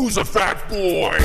Who's 0.00 0.16
a 0.16 0.24
fat 0.24 0.66
boy? 0.70 0.78
Me. 0.80 1.18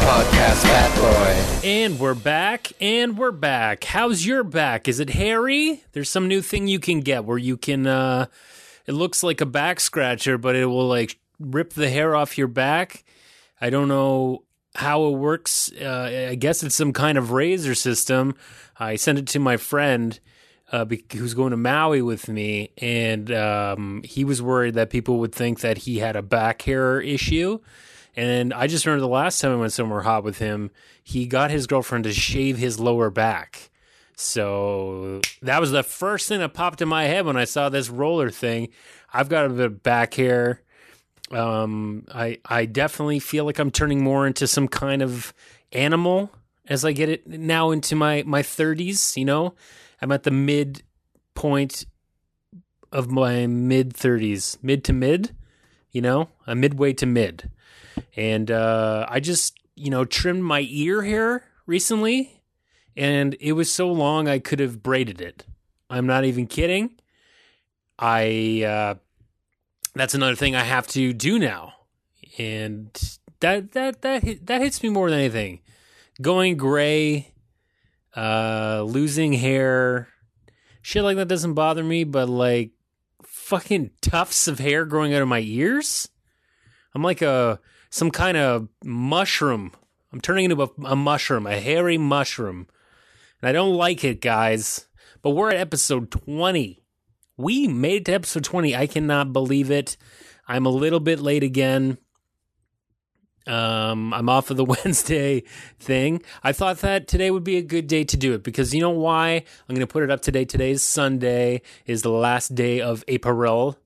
Podcast 0.00 0.62
Fat 0.62 0.96
Boy. 0.96 1.68
And 1.68 2.00
we're 2.00 2.14
back, 2.14 2.72
and 2.80 3.18
we're 3.18 3.32
back. 3.32 3.84
How's 3.84 4.24
your 4.24 4.44
back? 4.44 4.88
Is 4.88 4.98
it 4.98 5.10
hairy? 5.10 5.84
There's 5.92 6.08
some 6.08 6.26
new 6.26 6.40
thing 6.40 6.68
you 6.68 6.80
can 6.80 7.00
get 7.00 7.26
where 7.26 7.36
you 7.36 7.58
can, 7.58 7.86
uh, 7.86 8.28
it 8.86 8.92
looks 8.92 9.22
like 9.22 9.42
a 9.42 9.46
back 9.46 9.78
scratcher, 9.78 10.38
but 10.38 10.56
it 10.56 10.64
will 10.64 10.88
like 10.88 11.18
rip 11.40 11.72
the 11.72 11.90
hair 11.90 12.14
off 12.14 12.38
your 12.38 12.48
back. 12.48 13.04
I 13.60 13.70
don't 13.70 13.88
know 13.88 14.44
how 14.74 15.06
it 15.06 15.16
works. 15.16 15.72
Uh, 15.72 16.28
I 16.30 16.34
guess 16.36 16.62
it's 16.62 16.76
some 16.76 16.92
kind 16.92 17.18
of 17.18 17.32
razor 17.32 17.74
system. 17.74 18.34
I 18.78 18.96
sent 18.96 19.18
it 19.18 19.26
to 19.28 19.40
my 19.40 19.56
friend 19.56 20.18
uh, 20.72 20.86
who's 21.12 21.34
going 21.34 21.50
to 21.50 21.56
Maui 21.56 22.02
with 22.02 22.28
me, 22.28 22.70
and 22.78 23.32
um, 23.32 24.02
he 24.04 24.24
was 24.24 24.40
worried 24.40 24.74
that 24.74 24.90
people 24.90 25.18
would 25.18 25.34
think 25.34 25.60
that 25.60 25.78
he 25.78 25.98
had 25.98 26.14
a 26.14 26.22
back 26.22 26.62
hair 26.62 27.00
issue. 27.00 27.58
And 28.16 28.52
I 28.52 28.66
just 28.66 28.86
remember 28.86 29.00
the 29.00 29.08
last 29.08 29.40
time 29.40 29.52
I 29.52 29.56
went 29.56 29.72
somewhere 29.72 30.02
hot 30.02 30.24
with 30.24 30.38
him, 30.38 30.70
he 31.02 31.26
got 31.26 31.50
his 31.50 31.66
girlfriend 31.66 32.04
to 32.04 32.12
shave 32.12 32.58
his 32.58 32.78
lower 32.78 33.10
back. 33.10 33.70
So 34.14 35.20
that 35.42 35.60
was 35.60 35.70
the 35.70 35.82
first 35.82 36.28
thing 36.28 36.40
that 36.40 36.52
popped 36.52 36.82
in 36.82 36.88
my 36.88 37.04
head 37.04 37.24
when 37.24 37.36
I 37.36 37.44
saw 37.44 37.68
this 37.68 37.88
roller 37.88 38.30
thing. 38.30 38.68
I've 39.12 39.28
got 39.28 39.46
a 39.46 39.48
bit 39.48 39.66
of 39.66 39.82
back 39.82 40.14
hair. 40.14 40.62
Um, 41.30 42.06
I 42.12 42.38
I 42.44 42.66
definitely 42.66 43.20
feel 43.20 43.44
like 43.44 43.58
I'm 43.58 43.70
turning 43.70 44.02
more 44.02 44.26
into 44.26 44.46
some 44.46 44.68
kind 44.68 45.02
of 45.02 45.32
animal 45.72 46.30
as 46.66 46.84
I 46.84 46.92
get 46.92 47.08
it 47.08 47.26
now 47.26 47.70
into 47.70 47.94
my 47.94 48.22
my 48.26 48.42
30s. 48.42 49.16
You 49.16 49.24
know, 49.24 49.54
I'm 50.02 50.12
at 50.12 50.24
the 50.24 50.30
mid 50.30 50.82
point 51.34 51.86
of 52.92 53.10
my 53.10 53.46
mid 53.46 53.94
30s, 53.94 54.58
mid 54.62 54.84
to 54.84 54.92
mid. 54.92 55.34
You 55.92 56.02
know, 56.02 56.28
I'm 56.46 56.60
midway 56.60 56.92
to 56.94 57.06
mid 57.06 57.50
and 58.16 58.50
uh, 58.50 59.06
I 59.08 59.20
just 59.20 59.58
you 59.74 59.90
know 59.90 60.04
trimmed 60.04 60.44
my 60.44 60.66
ear 60.68 61.02
hair 61.02 61.44
recently, 61.66 62.42
and 62.96 63.36
it 63.40 63.52
was 63.52 63.72
so 63.72 63.90
long 63.90 64.28
I 64.28 64.38
could 64.38 64.60
have 64.60 64.82
braided 64.82 65.20
it. 65.20 65.46
I'm 65.88 66.06
not 66.06 66.24
even 66.24 66.46
kidding. 66.46 67.00
I 67.98 68.64
uh, 68.66 68.94
that's 69.94 70.14
another 70.14 70.36
thing 70.36 70.54
I 70.54 70.64
have 70.64 70.86
to 70.88 71.12
do 71.12 71.38
now, 71.38 71.74
and 72.38 72.90
that 73.40 73.72
that 73.72 74.02
that 74.02 74.46
that 74.46 74.60
hits 74.60 74.82
me 74.82 74.88
more 74.88 75.10
than 75.10 75.18
anything. 75.18 75.60
Going 76.20 76.56
gray, 76.56 77.32
uh, 78.16 78.82
losing 78.86 79.32
hair, 79.32 80.08
shit 80.82 81.02
like 81.02 81.16
that 81.16 81.28
doesn't 81.28 81.54
bother 81.54 81.82
me, 81.82 82.04
but 82.04 82.28
like 82.28 82.72
fucking 83.22 83.90
tufts 84.00 84.46
of 84.46 84.58
hair 84.58 84.84
growing 84.84 85.14
out 85.14 85.22
of 85.22 85.28
my 85.28 85.40
ears. 85.40 86.08
I'm 86.94 87.02
like 87.02 87.22
a 87.22 87.60
some 87.90 88.10
kind 88.10 88.36
of 88.36 88.68
mushroom. 88.84 89.72
I'm 90.12 90.20
turning 90.20 90.50
into 90.50 90.62
a, 90.62 90.68
a 90.84 90.96
mushroom, 90.96 91.46
a 91.46 91.60
hairy 91.60 91.98
mushroom. 91.98 92.66
And 93.40 93.48
I 93.48 93.52
don't 93.52 93.74
like 93.74 94.04
it, 94.04 94.20
guys. 94.20 94.86
But 95.22 95.30
we're 95.30 95.50
at 95.50 95.56
episode 95.56 96.10
20. 96.10 96.79
We 97.40 97.68
made 97.68 98.02
it 98.02 98.04
to 98.06 98.12
episode 98.12 98.44
20. 98.44 98.76
I 98.76 98.86
cannot 98.86 99.32
believe 99.32 99.70
it. 99.70 99.96
I'm 100.46 100.66
a 100.66 100.70
little 100.70 101.00
bit 101.00 101.20
late 101.20 101.42
again. 101.42 101.96
Um, 103.46 104.12
I'm 104.12 104.28
off 104.28 104.50
of 104.50 104.58
the 104.58 104.64
Wednesday 104.84 105.44
thing. 105.78 106.22
I 106.42 106.52
thought 106.52 106.78
that 106.78 107.08
today 107.08 107.30
would 107.30 107.44
be 107.44 107.56
a 107.56 107.62
good 107.62 107.86
day 107.86 108.04
to 108.04 108.16
do 108.16 108.34
it 108.34 108.42
because 108.42 108.74
you 108.74 108.80
know 108.80 108.90
why? 108.90 109.30
I'm 109.32 109.74
going 109.74 109.80
to 109.80 109.86
put 109.86 110.02
it 110.02 110.10
up 110.10 110.20
today. 110.20 110.44
Today's 110.44 110.82
Sunday 110.82 111.62
is 111.86 112.02
the 112.02 112.10
last 112.10 112.54
day 112.54 112.82
of 112.82 113.04
April. 113.08 113.78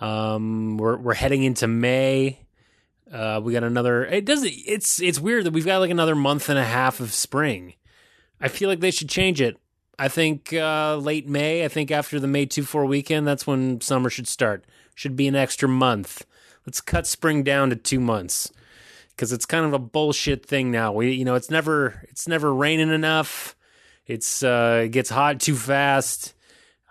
Um, 0.00 0.78
we're 0.78 0.96
we're 0.96 1.14
heading 1.14 1.44
into 1.44 1.66
May. 1.66 2.40
Uh, 3.12 3.40
we 3.44 3.52
got 3.52 3.62
another. 3.62 4.06
It 4.06 4.24
doesn't. 4.24 4.50
It's 4.66 5.00
it's 5.02 5.20
weird 5.20 5.44
that 5.44 5.52
we've 5.52 5.66
got 5.66 5.78
like 5.80 5.90
another 5.90 6.16
month 6.16 6.48
and 6.48 6.58
a 6.58 6.64
half 6.64 6.98
of 6.98 7.12
spring. 7.12 7.74
I 8.40 8.48
feel 8.48 8.70
like 8.70 8.80
they 8.80 8.90
should 8.90 9.10
change 9.10 9.40
it. 9.40 9.58
I 10.02 10.08
think 10.08 10.52
uh, 10.52 10.96
late 10.96 11.28
May. 11.28 11.64
I 11.64 11.68
think 11.68 11.92
after 11.92 12.18
the 12.18 12.26
May 12.26 12.44
two 12.44 12.64
four 12.64 12.84
weekend, 12.86 13.24
that's 13.24 13.46
when 13.46 13.80
summer 13.80 14.10
should 14.10 14.26
start. 14.26 14.64
Should 14.96 15.14
be 15.14 15.28
an 15.28 15.36
extra 15.36 15.68
month. 15.68 16.26
Let's 16.66 16.80
cut 16.80 17.06
spring 17.06 17.44
down 17.44 17.70
to 17.70 17.76
two 17.76 18.00
months 18.00 18.50
because 19.10 19.32
it's 19.32 19.46
kind 19.46 19.64
of 19.64 19.72
a 19.72 19.78
bullshit 19.78 20.44
thing 20.44 20.72
now. 20.72 20.90
We 20.90 21.12
you 21.12 21.24
know 21.24 21.36
it's 21.36 21.50
never 21.50 22.04
it's 22.08 22.26
never 22.26 22.52
raining 22.52 22.90
enough. 22.90 23.54
It's 24.04 24.42
uh, 24.42 24.82
it 24.86 24.88
gets 24.88 25.10
hot 25.10 25.38
too 25.38 25.54
fast. 25.54 26.34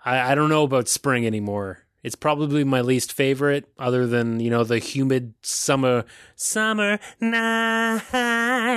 I, 0.06 0.32
I 0.32 0.34
don't 0.34 0.48
know 0.48 0.62
about 0.62 0.88
spring 0.88 1.26
anymore. 1.26 1.84
It's 2.02 2.14
probably 2.14 2.64
my 2.64 2.80
least 2.80 3.12
favorite, 3.12 3.68
other 3.78 4.06
than 4.06 4.40
you 4.40 4.48
know 4.48 4.64
the 4.64 4.78
humid 4.78 5.34
summer 5.42 6.06
summer 6.34 6.98
nights. 7.20 8.72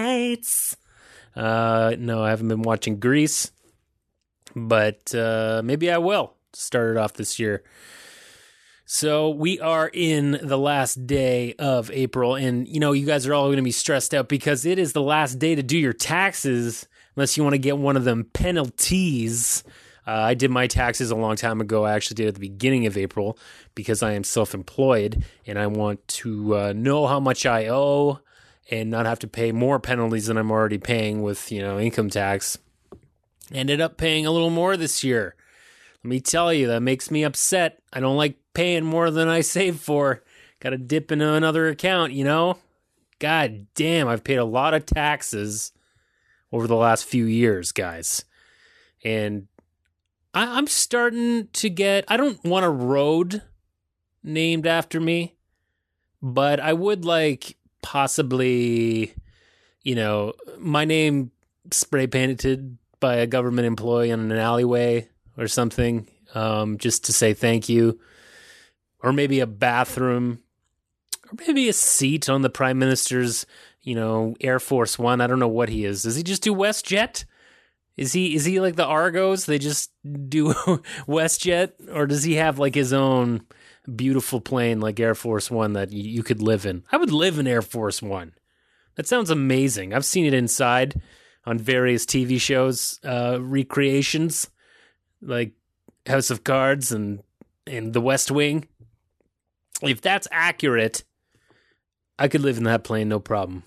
Uh, 1.37 1.95
no, 1.97 2.21
I 2.21 2.31
haven't 2.31 2.49
been 2.49 2.63
watching 2.63 2.99
Grease, 2.99 3.51
but 4.55 5.13
uh, 5.13 5.61
maybe 5.63 5.91
I 5.91 5.97
will 5.97 6.33
start 6.53 6.91
it 6.91 6.97
off 6.97 7.13
this 7.13 7.39
year. 7.39 7.63
So 8.87 9.29
we 9.31 9.59
are 9.59 9.89
in 9.91 10.39
the 10.43 10.59
last 10.59 11.07
day 11.07 11.55
of 11.55 11.89
April, 11.91 12.35
and 12.35 12.67
you 12.67 12.79
know 12.79 12.91
you 12.91 13.05
guys 13.05 13.25
are 13.25 13.33
all 13.33 13.47
going 13.47 13.57
to 13.57 13.63
be 13.63 13.71
stressed 13.71 14.13
out 14.13 14.29
because 14.29 14.65
it 14.65 14.77
is 14.77 14.93
the 14.93 15.01
last 15.01 15.39
day 15.39 15.55
to 15.55 15.63
do 15.63 15.77
your 15.77 15.93
taxes, 15.93 16.87
unless 17.15 17.35
you 17.35 17.43
want 17.43 17.55
to 17.55 17.59
get 17.59 17.77
one 17.77 17.97
of 17.97 18.03
them 18.03 18.25
penalties. 18.33 19.63
Uh, 20.07 20.11
I 20.11 20.33
did 20.35 20.51
my 20.51 20.67
taxes 20.67 21.09
a 21.09 21.15
long 21.15 21.35
time 21.35 21.61
ago. 21.61 21.83
I 21.83 21.93
actually 21.93 22.15
did 22.15 22.27
at 22.27 22.35
the 22.35 22.39
beginning 22.39 22.85
of 22.85 22.95
April 22.95 23.39
because 23.73 24.03
I 24.03 24.13
am 24.13 24.23
self 24.23 24.53
employed 24.53 25.25
and 25.47 25.57
I 25.57 25.65
want 25.65 26.07
to 26.09 26.55
uh, 26.55 26.73
know 26.73 27.07
how 27.07 27.19
much 27.19 27.47
I 27.47 27.67
owe 27.67 28.19
and 28.69 28.91
not 28.91 29.07
have 29.07 29.19
to 29.19 29.27
pay 29.27 29.51
more 29.51 29.79
penalties 29.79 30.27
than 30.27 30.37
I'm 30.37 30.51
already 30.51 30.77
paying 30.77 31.23
with, 31.23 31.51
you 31.51 31.61
know, 31.61 31.79
income 31.79 32.11
tax. 32.11 32.59
Ended 33.53 33.79
up 33.79 33.97
paying 33.97 34.25
a 34.25 34.31
little 34.31 34.49
more 34.49 34.75
this 34.75 35.03
year. 35.03 35.35
Let 36.03 36.09
me 36.09 36.19
tell 36.19 36.53
you, 36.53 36.67
that 36.67 36.81
makes 36.81 37.11
me 37.11 37.23
upset. 37.23 37.81
I 37.93 37.99
don't 37.99 38.17
like 38.17 38.37
paying 38.53 38.85
more 38.85 39.11
than 39.11 39.27
I 39.27 39.41
save 39.41 39.79
for. 39.79 40.23
Got 40.59 40.71
to 40.71 40.77
dip 40.77 41.11
into 41.11 41.31
another 41.33 41.67
account, 41.67 42.13
you 42.13 42.23
know? 42.23 42.57
God 43.19 43.67
damn, 43.75 44.07
I've 44.07 44.23
paid 44.23 44.37
a 44.37 44.45
lot 44.45 44.73
of 44.73 44.85
taxes 44.85 45.71
over 46.51 46.67
the 46.67 46.75
last 46.75 47.05
few 47.05 47.25
years, 47.25 47.71
guys. 47.71 48.25
And 49.03 49.47
I, 50.33 50.57
I'm 50.57 50.67
starting 50.67 51.47
to 51.53 51.69
get. 51.69 52.05
I 52.07 52.17
don't 52.17 52.43
want 52.43 52.65
a 52.65 52.69
road 52.69 53.41
named 54.23 54.67
after 54.67 54.99
me, 54.99 55.35
but 56.21 56.59
I 56.59 56.73
would 56.73 57.05
like 57.05 57.57
possibly, 57.81 59.13
you 59.83 59.95
know, 59.95 60.33
my 60.57 60.85
name 60.85 61.31
spray 61.71 62.07
painted 62.07 62.77
by 63.05 63.17
a 63.17 63.27
government 63.27 63.67
employee 63.67 64.09
in 64.09 64.31
an 64.31 64.37
alleyway 64.39 65.07
or 65.37 65.47
something, 65.47 66.07
um, 66.33 66.79
just 66.79 67.05
to 67.05 67.13
say 67.13 67.35
thank 67.35 67.69
you, 67.69 67.99
or 68.99 69.13
maybe 69.13 69.41
a 69.41 69.45
bathroom, 69.45 70.39
or 71.27 71.35
maybe 71.45 71.69
a 71.69 71.73
seat 71.73 72.27
on 72.29 72.41
the 72.41 72.49
prime 72.49 72.79
minister's, 72.79 73.45
you 73.83 73.93
know, 73.93 74.35
Air 74.41 74.59
Force 74.59 74.97
One. 74.97 75.21
I 75.21 75.27
don't 75.27 75.37
know 75.37 75.47
what 75.47 75.69
he 75.69 75.85
is. 75.85 76.01
Does 76.01 76.15
he 76.15 76.23
just 76.23 76.41
do 76.41 76.55
WestJet? 76.55 77.25
Is 77.95 78.13
he 78.13 78.33
is 78.33 78.43
he 78.43 78.59
like 78.59 78.75
the 78.75 78.87
Argos? 78.87 79.45
They 79.45 79.59
just 79.59 79.91
do 80.27 80.47
WestJet, 81.07 81.93
or 81.93 82.07
does 82.07 82.23
he 82.23 82.37
have 82.37 82.57
like 82.57 82.73
his 82.73 82.91
own 82.91 83.45
beautiful 83.95 84.41
plane 84.41 84.79
like 84.79 84.99
Air 84.99 85.13
Force 85.13 85.51
One 85.51 85.73
that 85.73 85.91
you, 85.91 86.09
you 86.09 86.23
could 86.23 86.41
live 86.41 86.65
in? 86.65 86.83
I 86.91 86.97
would 86.97 87.11
live 87.11 87.37
in 87.37 87.45
Air 87.45 87.61
Force 87.61 88.01
One. 88.01 88.33
That 88.95 89.05
sounds 89.05 89.29
amazing. 89.29 89.93
I've 89.93 90.05
seen 90.05 90.25
it 90.25 90.33
inside 90.33 90.99
on 91.45 91.59
various 91.59 92.05
TV 92.05 92.39
shows, 92.39 92.99
uh, 93.03 93.37
recreations 93.39 94.49
like 95.21 95.53
House 96.07 96.29
of 96.29 96.43
Cards 96.43 96.91
and 96.91 97.21
and 97.67 97.93
The 97.93 98.01
West 98.01 98.31
Wing. 98.31 98.67
If 99.81 100.01
that's 100.01 100.27
accurate, 100.31 101.03
I 102.17 102.27
could 102.27 102.41
live 102.41 102.57
in 102.57 102.63
that 102.63 102.83
plane, 102.83 103.09
no 103.09 103.19
problem. 103.19 103.63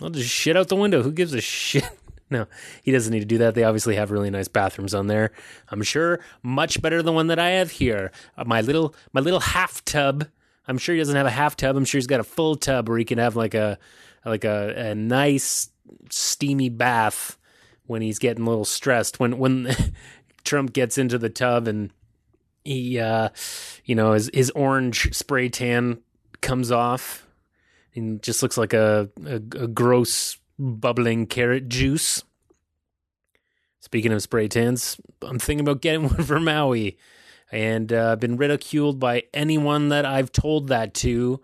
I'll 0.00 0.10
just 0.10 0.30
shit 0.30 0.56
out 0.56 0.68
the 0.68 0.76
window. 0.76 1.02
Who 1.02 1.12
gives 1.12 1.34
a 1.34 1.40
shit? 1.40 1.84
No, 2.30 2.46
he 2.82 2.90
doesn't 2.90 3.12
need 3.12 3.20
to 3.20 3.26
do 3.26 3.38
that. 3.38 3.54
They 3.54 3.64
obviously 3.64 3.96
have 3.96 4.10
really 4.10 4.30
nice 4.30 4.48
bathrooms 4.48 4.94
on 4.94 5.08
there. 5.08 5.30
I'm 5.68 5.82
sure 5.82 6.20
much 6.42 6.80
better 6.80 6.96
than 6.96 7.06
the 7.06 7.12
one 7.12 7.26
that 7.26 7.38
I 7.38 7.50
have 7.50 7.70
here. 7.70 8.12
Uh, 8.36 8.44
my 8.44 8.62
little 8.62 8.94
my 9.12 9.20
little 9.20 9.40
half 9.40 9.84
tub. 9.84 10.26
I'm 10.66 10.78
sure 10.78 10.94
he 10.94 11.00
doesn't 11.00 11.14
have 11.14 11.26
a 11.26 11.30
half 11.30 11.54
tub. 11.54 11.76
I'm 11.76 11.84
sure 11.84 11.98
he's 11.98 12.06
got 12.06 12.20
a 12.20 12.24
full 12.24 12.56
tub 12.56 12.88
where 12.88 12.96
he 12.96 13.04
can 13.04 13.18
have 13.18 13.36
like 13.36 13.52
a 13.52 13.78
like 14.24 14.44
a, 14.44 14.74
a 14.74 14.94
nice 14.94 15.68
steamy 16.10 16.68
bath 16.68 17.38
when 17.86 18.02
he's 18.02 18.18
getting 18.18 18.46
a 18.46 18.48
little 18.48 18.64
stressed. 18.64 19.20
When 19.20 19.38
when 19.38 19.74
Trump 20.44 20.72
gets 20.72 20.98
into 20.98 21.18
the 21.18 21.30
tub 21.30 21.68
and 21.68 21.90
he 22.64 22.98
uh 22.98 23.28
you 23.84 23.94
know 23.94 24.12
his 24.12 24.30
his 24.32 24.50
orange 24.50 25.14
spray 25.14 25.48
tan 25.48 25.98
comes 26.40 26.70
off 26.70 27.26
and 27.94 28.22
just 28.22 28.42
looks 28.42 28.58
like 28.58 28.72
a, 28.72 29.08
a, 29.24 29.34
a 29.34 29.68
gross 29.68 30.38
bubbling 30.58 31.26
carrot 31.26 31.68
juice. 31.68 32.22
Speaking 33.80 34.12
of 34.12 34.22
spray 34.22 34.48
tans, 34.48 34.98
I'm 35.22 35.38
thinking 35.38 35.66
about 35.66 35.82
getting 35.82 36.02
one 36.08 36.22
for 36.22 36.40
Maui, 36.40 36.98
and 37.52 37.92
uh, 37.92 38.12
I've 38.12 38.20
been 38.20 38.36
ridiculed 38.36 38.98
by 38.98 39.24
anyone 39.32 39.90
that 39.90 40.06
I've 40.06 40.32
told 40.32 40.68
that 40.68 40.94
to. 40.94 41.40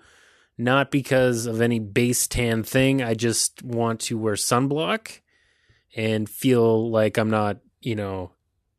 Not 0.60 0.90
because 0.90 1.46
of 1.46 1.62
any 1.62 1.78
base 1.78 2.26
tan 2.26 2.62
thing. 2.64 3.02
I 3.02 3.14
just 3.14 3.62
want 3.62 4.00
to 4.00 4.18
wear 4.18 4.34
sunblock 4.34 5.20
and 5.96 6.28
feel 6.28 6.90
like 6.90 7.16
I'm 7.16 7.30
not, 7.30 7.56
you 7.80 7.96
know, 7.96 8.32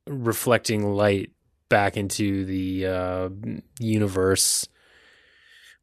reflecting 0.05 0.93
light 0.93 1.31
back 1.69 1.97
into 1.97 2.45
the 2.45 2.85
uh, 2.85 3.29
universe 3.79 4.67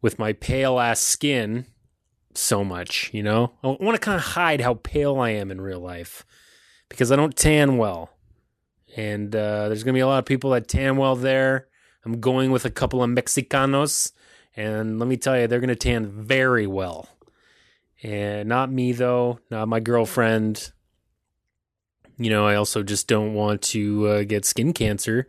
with 0.00 0.20
my 0.20 0.34
pale 0.34 0.78
ass 0.78 1.00
skin 1.00 1.66
so 2.32 2.62
much, 2.62 3.10
you 3.12 3.24
know? 3.24 3.54
I 3.64 3.66
want 3.80 3.96
to 3.96 3.98
kind 3.98 4.16
of 4.16 4.22
hide 4.22 4.60
how 4.60 4.74
pale 4.74 5.18
I 5.18 5.30
am 5.30 5.50
in 5.50 5.60
real 5.60 5.80
life 5.80 6.24
because 6.88 7.10
I 7.10 7.16
don't 7.16 7.36
tan 7.36 7.76
well. 7.76 8.10
And 8.96 9.34
uh, 9.34 9.66
there's 9.66 9.82
going 9.82 9.94
to 9.94 9.98
be 9.98 10.02
a 10.02 10.06
lot 10.06 10.20
of 10.20 10.26
people 10.26 10.50
that 10.50 10.68
tan 10.68 10.96
well 10.96 11.16
there. 11.16 11.66
I'm 12.04 12.20
going 12.20 12.52
with 12.52 12.64
a 12.64 12.70
couple 12.70 13.02
of 13.02 13.10
Mexicanos, 13.10 14.12
and 14.58 14.99
let 14.99 15.06
me 15.06 15.16
tell 15.16 15.38
you, 15.38 15.46
they're 15.46 15.60
going 15.60 15.69
to 15.69 15.76
tan 15.76 16.10
very 16.10 16.66
well. 16.66 17.08
And 18.02 18.49
not 18.49 18.72
me, 18.72 18.90
though, 18.90 19.38
not 19.52 19.69
my 19.69 19.78
girlfriend. 19.78 20.72
You 22.19 22.31
know, 22.31 22.44
I 22.44 22.56
also 22.56 22.82
just 22.82 23.06
don't 23.06 23.34
want 23.34 23.62
to 23.62 24.08
uh, 24.08 24.22
get 24.25 24.44
skin 24.44 24.72
cancer 24.72 25.28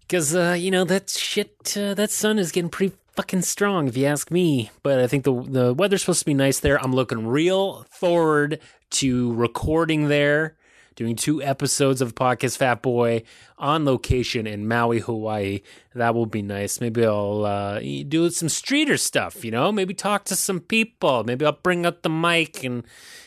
because, 0.00 0.34
uh, 0.34 0.56
you 0.58 0.72
know, 0.72 0.82
that 0.82 1.08
shit, 1.10 1.76
uh, 1.76 1.94
that 1.94 2.10
sun 2.10 2.40
is 2.40 2.50
getting 2.50 2.70
pretty 2.70 2.96
fucking 3.12 3.42
strong, 3.42 3.86
if 3.86 3.96
you 3.96 4.06
ask 4.06 4.32
me. 4.32 4.72
But 4.82 4.98
I 4.98 5.06
think 5.06 5.22
the 5.22 5.40
the 5.40 5.72
weather's 5.72 6.02
supposed 6.02 6.20
to 6.20 6.26
be 6.26 6.34
nice 6.34 6.58
there. 6.58 6.82
I'm 6.82 6.92
looking 6.92 7.24
real 7.28 7.86
forward 7.88 8.58
to 8.90 9.32
recording 9.34 10.08
there, 10.08 10.56
doing 10.98 11.14
two 11.14 11.40
episodes 11.40 12.00
of 12.02 12.16
podcast 12.16 12.56
Fat 12.56 12.82
Boy 12.82 13.22
on 13.56 13.84
location 13.84 14.48
in 14.48 14.66
Maui, 14.66 14.98
Hawaii. 14.98 15.60
That 15.94 16.12
will 16.12 16.26
be 16.26 16.42
nice. 16.42 16.80
Maybe 16.80 17.06
I'll 17.06 17.44
uh, 17.44 17.78
do 17.78 18.28
some 18.30 18.48
streeter 18.48 18.96
stuff. 18.96 19.44
You 19.44 19.52
know, 19.52 19.70
maybe 19.70 19.94
talk 19.94 20.24
to 20.24 20.34
some 20.34 20.58
people. 20.58 21.22
Maybe 21.22 21.46
I'll 21.46 21.52
bring 21.52 21.86
up 21.86 22.02
the 22.02 22.10
mic 22.10 22.64
and 22.64 22.82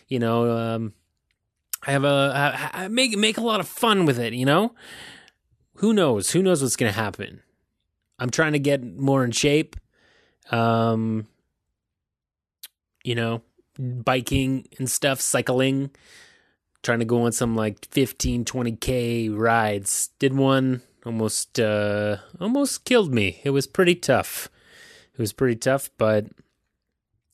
you 0.10 0.20
know. 0.20 0.52
Um, 0.52 0.94
I 1.88 1.94
have 1.94 2.04
a 2.04 2.90
make 2.92 3.18
make 3.18 3.38
a 3.38 3.42
lot 3.42 3.62
of 3.62 3.70
fun 3.70 4.06
with 4.06 4.20
it, 4.20 4.34
you 4.34 4.46
know. 4.46 4.76
Who 5.76 5.94
knows? 5.94 6.32
Who 6.32 6.44
knows 6.44 6.62
what's 6.62 6.76
going 6.76 6.92
to 6.92 7.00
happen? 7.00 7.42
I'm 8.20 8.30
trying 8.30 8.52
to 8.52 8.60
get 8.60 8.84
more 8.84 9.24
in 9.24 9.32
shape. 9.32 9.78
Um, 10.52 11.26
you 13.06 13.16
know, 13.16 13.42
biking 13.80 14.68
and 14.78 14.92
stuff, 14.92 15.22
cycling, 15.22 15.90
trying 16.84 17.00
to 17.00 17.06
go 17.06 17.24
on 17.24 17.32
some 17.32 17.56
like 17.56 17.86
15, 17.92 18.46
20k 18.46 19.36
rides. 19.36 20.10
Did 20.20 20.34
one 20.34 20.82
almost 21.06 21.60
uh 21.60 22.18
almost 22.40 22.86
killed 22.86 23.14
me. 23.14 23.42
It 23.44 23.52
was 23.52 23.68
pretty 23.68 23.96
tough. 23.96 24.50
It 25.14 25.20
was 25.20 25.34
pretty 25.34 25.56
tough, 25.56 25.90
but 25.98 26.26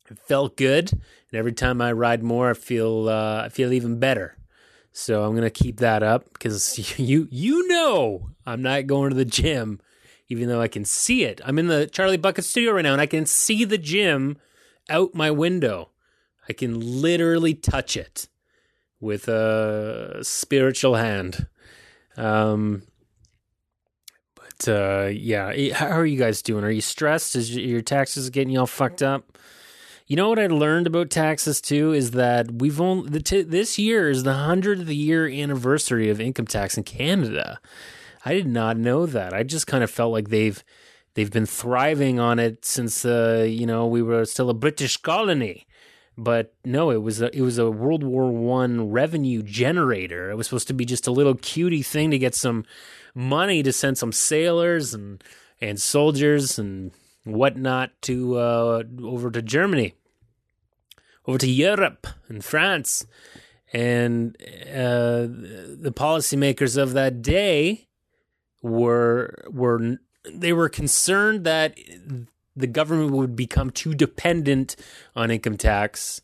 it 0.10 0.20
felt 0.20 0.58
good. 0.58 0.92
And 0.92 1.34
every 1.34 1.54
time 1.54 1.82
I 1.82 1.92
ride 1.92 2.24
more, 2.24 2.52
I 2.52 2.54
feel 2.54 3.10
uh, 3.10 3.44
I 3.44 3.50
feel 3.50 3.74
even 3.74 4.00
better. 4.00 4.38
So 4.92 5.24
I'm 5.24 5.36
gonna 5.36 5.50
keep 5.50 5.78
that 5.78 6.04
up 6.04 6.32
because 6.34 6.98
you 7.00 7.28
you 7.32 7.68
know 7.68 8.30
I'm 8.46 8.62
not 8.62 8.88
going 8.88 9.10
to 9.10 9.16
the 9.16 9.26
gym 9.26 9.80
even 10.30 10.50
though 10.50 10.62
I 10.62 10.68
can 10.68 10.84
see 10.84 11.24
it. 11.24 11.40
I'm 11.46 11.58
in 11.58 11.68
the 11.68 11.88
Charlie 11.88 12.18
Bucket 12.18 12.44
studio 12.44 12.74
right 12.74 12.82
now 12.82 12.92
and 12.92 13.02
I 13.02 13.06
can 13.06 13.26
see 13.26 13.64
the 13.64 13.78
gym 13.78 14.38
out 14.90 15.16
my 15.16 15.32
window. 15.32 15.92
I 16.50 16.54
can 16.54 17.02
literally 17.02 17.54
touch 17.54 17.96
it 17.96 18.28
with 19.00 19.28
a 19.28 20.20
spiritual 20.24 20.96
hand. 20.96 21.48
Um, 22.16 22.84
but 24.36 24.68
uh, 24.68 25.10
yeah, 25.12 25.74
how 25.74 25.98
are 25.98 26.06
you 26.06 26.18
guys 26.18 26.42
doing? 26.42 26.64
Are 26.64 26.72
you 26.72 26.82
stressed? 26.82 27.36
Is 27.36 27.56
your 27.56 27.82
taxes 27.82 28.30
getting 28.30 28.52
you 28.52 28.62
all 28.62 28.68
fucked 28.68 29.04
up? 29.04 29.38
You 30.08 30.16
know 30.16 30.30
what 30.30 30.40
I 30.40 30.48
learned 30.48 30.88
about 30.88 31.10
taxes 31.10 31.60
too 31.60 31.92
is 31.92 32.12
that 32.12 32.50
we've 32.50 32.80
only 32.80 33.22
t- 33.22 33.42
this 33.42 33.78
year 33.78 34.10
is 34.10 34.24
the 34.24 34.34
hundredth 34.34 34.88
year 34.88 35.28
anniversary 35.28 36.10
of 36.10 36.22
income 36.22 36.48
tax 36.48 36.78
in 36.78 36.86
Canada. 36.86 37.60
I 38.24 38.34
did 38.34 38.48
not 38.48 38.78
know 38.78 39.06
that. 39.06 39.34
I 39.34 39.44
just 39.44 39.68
kind 39.68 39.84
of 39.84 39.92
felt 39.92 40.14
like 40.14 40.30
they've 40.30 40.64
they've 41.16 41.32
been 41.32 41.46
thriving 41.46 42.22
on 42.22 42.40
it 42.40 42.64
since 42.64 43.04
uh, 43.04 43.46
you 43.48 43.66
know 43.66 43.86
we 43.86 44.02
were 44.02 44.24
still 44.24 44.50
a 44.50 44.54
British 44.54 44.96
colony. 44.96 45.67
But 46.18 46.54
no, 46.66 46.90
it 46.90 47.04
was 47.04 47.22
a, 47.22 47.36
it 47.36 47.42
was 47.42 47.60
a 47.60 47.70
World 47.70 48.04
War 48.04 48.32
One 48.32 48.90
revenue 48.90 49.44
generator. 49.44 50.32
It 50.32 50.36
was 50.36 50.48
supposed 50.48 50.68
to 50.68 50.74
be 50.74 50.86
just 50.86 51.06
a 51.06 51.12
little 51.12 51.36
cutie 51.36 51.84
thing 51.84 52.10
to 52.10 52.18
get 52.18 52.34
some 52.34 52.66
money 53.14 53.62
to 53.62 53.72
send 53.72 53.98
some 53.98 54.12
sailors 54.12 54.94
and 54.94 55.24
and 55.62 55.80
soldiers 55.80 56.58
and 56.58 56.92
whatnot 57.24 57.92
to 58.04 58.38
uh, 58.38 58.84
over 59.04 59.30
to 59.30 59.42
Germany, 59.44 59.94
over 61.28 61.38
to 61.38 61.50
Europe 61.50 62.08
and 62.28 62.44
France, 62.44 63.06
and 63.72 64.36
uh, 64.42 65.28
the 65.28 65.94
policymakers 65.96 66.78
of 66.78 66.94
that 66.94 67.22
day 67.22 67.88
were 68.64 69.36
were 69.50 69.98
they 70.26 70.52
were 70.52 70.70
concerned 70.70 71.44
that 71.44 71.78
the 72.58 72.68
government 72.68 73.12
would 73.12 73.36
become 73.36 73.70
too 73.70 73.94
dependent 73.94 74.76
on 75.16 75.32
income 75.32 75.58
tax 75.58 76.22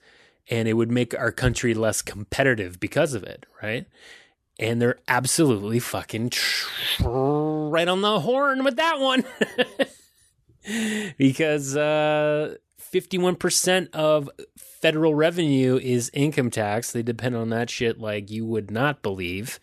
and 0.49 0.67
it 0.67 0.73
would 0.73 0.91
make 0.91 1.17
our 1.17 1.31
country 1.31 1.73
less 1.73 2.01
competitive 2.01 2.79
because 2.79 3.13
of 3.13 3.23
it, 3.23 3.45
right? 3.61 3.85
And 4.59 4.81
they're 4.81 4.99
absolutely 5.07 5.79
fucking 5.79 6.31
right 6.99 7.87
on 7.87 8.01
the 8.01 8.19
horn 8.19 8.63
with 8.63 8.75
that 8.75 8.99
one. 8.99 9.23
because 11.17 11.75
uh, 11.75 12.55
51% 12.93 13.89
of 13.93 14.29
federal 14.57 15.15
revenue 15.15 15.79
is 15.81 16.11
income 16.13 16.49
tax. 16.49 16.91
They 16.91 17.03
depend 17.03 17.35
on 17.35 17.49
that 17.49 17.69
shit 17.69 17.99
like 17.99 18.29
you 18.29 18.45
would 18.45 18.69
not 18.69 19.01
believe. 19.01 19.59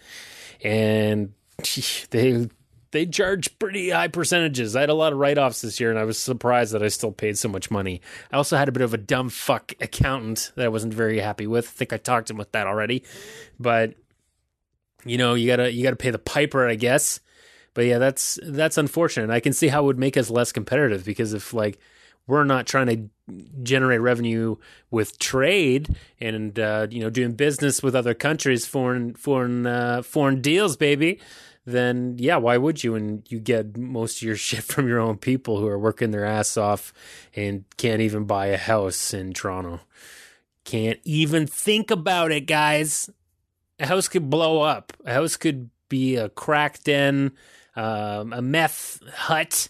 And 0.64 1.34
they 2.10 2.48
they 2.92 3.06
charge 3.06 3.56
pretty 3.58 3.90
high 3.90 4.08
percentages. 4.08 4.74
I 4.74 4.80
had 4.80 4.90
a 4.90 4.94
lot 4.94 5.12
of 5.12 5.18
write 5.18 5.38
offs 5.38 5.60
this 5.60 5.78
year, 5.78 5.90
and 5.90 5.98
I 5.98 6.04
was 6.04 6.18
surprised 6.18 6.72
that 6.72 6.82
I 6.82 6.88
still 6.88 7.12
paid 7.12 7.38
so 7.38 7.48
much 7.48 7.70
money. 7.70 8.00
I 8.32 8.36
also 8.36 8.56
had 8.56 8.68
a 8.68 8.72
bit 8.72 8.82
of 8.82 8.94
a 8.94 8.98
dumb 8.98 9.28
fuck 9.28 9.72
accountant 9.80 10.52
that 10.56 10.64
I 10.64 10.68
wasn't 10.68 10.94
very 10.94 11.20
happy 11.20 11.46
with. 11.46 11.66
I 11.66 11.70
think 11.70 11.92
I 11.92 11.98
talked 11.98 12.30
him 12.30 12.36
with 12.36 12.52
that 12.52 12.66
already, 12.66 13.04
but 13.58 13.94
you 15.04 15.18
know, 15.18 15.34
you 15.34 15.46
gotta 15.46 15.72
you 15.72 15.82
gotta 15.82 15.96
pay 15.96 16.10
the 16.10 16.18
piper, 16.18 16.68
I 16.68 16.74
guess. 16.74 17.20
But 17.74 17.86
yeah, 17.86 17.98
that's 17.98 18.38
that's 18.42 18.76
unfortunate. 18.76 19.30
I 19.30 19.40
can 19.40 19.52
see 19.52 19.68
how 19.68 19.82
it 19.82 19.86
would 19.86 19.98
make 19.98 20.16
us 20.16 20.28
less 20.28 20.50
competitive 20.50 21.04
because 21.04 21.32
if 21.32 21.54
like 21.54 21.78
we're 22.26 22.44
not 22.44 22.66
trying 22.66 22.86
to 22.86 23.42
generate 23.62 24.00
revenue 24.00 24.56
with 24.90 25.18
trade 25.18 25.96
and 26.20 26.58
uh, 26.58 26.88
you 26.90 27.00
know 27.00 27.10
doing 27.10 27.32
business 27.32 27.82
with 27.82 27.94
other 27.94 28.14
countries, 28.14 28.66
foreign 28.66 29.14
foreign 29.14 29.66
uh, 29.66 30.02
foreign 30.02 30.40
deals, 30.40 30.76
baby 30.76 31.20
then 31.70 32.16
yeah, 32.18 32.36
why 32.36 32.56
would 32.56 32.82
you? 32.84 32.94
And 32.94 33.22
you 33.30 33.40
get 33.40 33.76
most 33.76 34.18
of 34.18 34.22
your 34.22 34.36
shit 34.48 34.64
from 34.64 34.88
your 34.88 35.00
own 35.00 35.18
people 35.18 35.58
who 35.58 35.66
are 35.66 35.78
working 35.78 36.10
their 36.10 36.24
ass 36.24 36.56
off 36.56 36.92
and 37.34 37.64
can't 37.76 38.00
even 38.00 38.24
buy 38.24 38.46
a 38.46 38.56
house 38.56 39.14
in 39.14 39.32
Toronto. 39.32 39.80
Can't 40.64 41.00
even 41.04 41.46
think 41.46 41.90
about 41.90 42.32
it, 42.32 42.42
guys. 42.42 43.10
A 43.78 43.86
house 43.86 44.08
could 44.08 44.28
blow 44.28 44.60
up. 44.60 44.92
A 45.04 45.14
house 45.14 45.36
could 45.36 45.70
be 45.88 46.16
a 46.16 46.28
crack 46.28 46.82
den, 46.84 47.32
um, 47.76 48.32
a 48.32 48.42
meth 48.42 49.00
hut, 49.08 49.68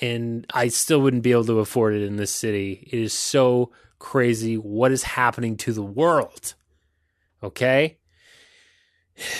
and 0.00 0.46
I 0.54 0.68
still 0.68 1.00
wouldn't 1.00 1.22
be 1.22 1.32
able 1.32 1.44
to 1.46 1.58
afford 1.58 1.94
it 1.94 2.02
in 2.02 2.16
this 2.16 2.32
city. 2.32 2.88
It 2.90 2.98
is 2.98 3.12
so 3.12 3.72
crazy 3.98 4.56
what 4.56 4.92
is 4.92 5.02
happening 5.02 5.56
to 5.58 5.72
the 5.72 5.82
world. 5.82 6.54
Okay? 7.42 7.98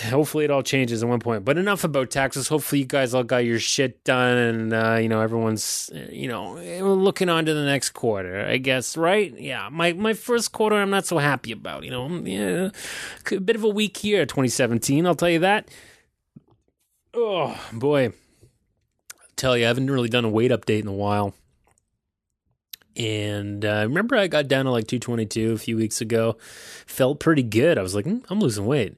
Hopefully 0.09 0.45
it 0.45 0.51
all 0.51 0.63
changes 0.63 1.03
at 1.03 1.09
one 1.09 1.19
point. 1.19 1.45
But 1.45 1.57
enough 1.57 1.83
about 1.83 2.09
taxes. 2.09 2.47
Hopefully 2.47 2.79
you 2.79 2.85
guys 2.85 3.13
all 3.13 3.23
got 3.23 3.45
your 3.45 3.59
shit 3.59 4.03
done, 4.03 4.37
and 4.37 4.73
uh, 4.73 4.97
you 5.01 5.09
know 5.09 5.21
everyone's 5.21 5.89
you 6.11 6.27
know 6.27 6.55
looking 6.81 7.29
on 7.29 7.45
to 7.45 7.53
the 7.53 7.65
next 7.65 7.91
quarter. 7.91 8.45
I 8.45 8.57
guess 8.57 8.97
right? 8.97 9.33
Yeah, 9.39 9.69
my 9.71 9.93
my 9.93 10.13
first 10.13 10.51
quarter 10.51 10.75
I'm 10.75 10.89
not 10.89 11.05
so 11.05 11.17
happy 11.17 11.51
about. 11.51 11.83
You 11.83 11.91
know, 11.91 12.07
yeah, 12.23 12.69
a 13.31 13.39
bit 13.39 13.55
of 13.55 13.63
a 13.63 13.69
weak 13.69 14.03
year 14.03 14.25
2017. 14.25 15.05
I'll 15.05 15.15
tell 15.15 15.29
you 15.29 15.39
that. 15.39 15.69
Oh 17.13 17.59
boy, 17.73 18.07
I'll 18.07 19.35
tell 19.35 19.57
you 19.57 19.65
I 19.65 19.67
haven't 19.67 19.89
really 19.89 20.09
done 20.09 20.25
a 20.25 20.29
weight 20.29 20.51
update 20.51 20.81
in 20.81 20.87
a 20.87 20.93
while. 20.93 21.33
And 22.97 23.63
uh, 23.63 23.85
remember, 23.87 24.17
I 24.17 24.27
got 24.27 24.49
down 24.49 24.65
to 24.65 24.71
like 24.71 24.85
222 24.85 25.53
a 25.53 25.57
few 25.57 25.77
weeks 25.77 26.01
ago. 26.01 26.37
Felt 26.85 27.21
pretty 27.21 27.41
good. 27.41 27.77
I 27.77 27.81
was 27.81 27.95
like, 27.95 28.05
mm, 28.05 28.23
I'm 28.29 28.41
losing 28.41 28.65
weight 28.65 28.97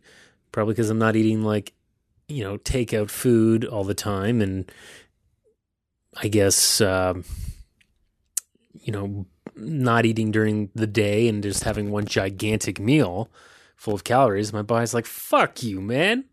probably 0.54 0.74
because 0.74 0.90
I'm 0.90 1.00
not 1.00 1.18
eating 1.18 1.44
like, 1.44 1.74
you 2.30 2.46
know, 2.46 2.58
takeout 2.58 3.10
food 3.10 3.66
all 3.66 3.84
the 3.84 3.94
time. 3.94 4.42
And 4.42 4.72
I 6.16 6.30
guess, 6.30 6.80
um, 6.80 7.26
you 8.80 8.94
know, 8.94 9.26
not 9.56 10.06
eating 10.06 10.32
during 10.32 10.70
the 10.74 10.88
day 10.88 11.28
and 11.28 11.44
just 11.44 11.66
having 11.66 11.92
one 11.92 12.06
gigantic 12.06 12.80
meal 12.80 13.30
full 13.76 13.94
of 13.94 14.06
calories, 14.06 14.54
my 14.54 14.62
body's 14.62 14.94
like, 14.94 15.06
"Fuck 15.06 15.62
you, 15.62 15.82
man." 15.82 16.26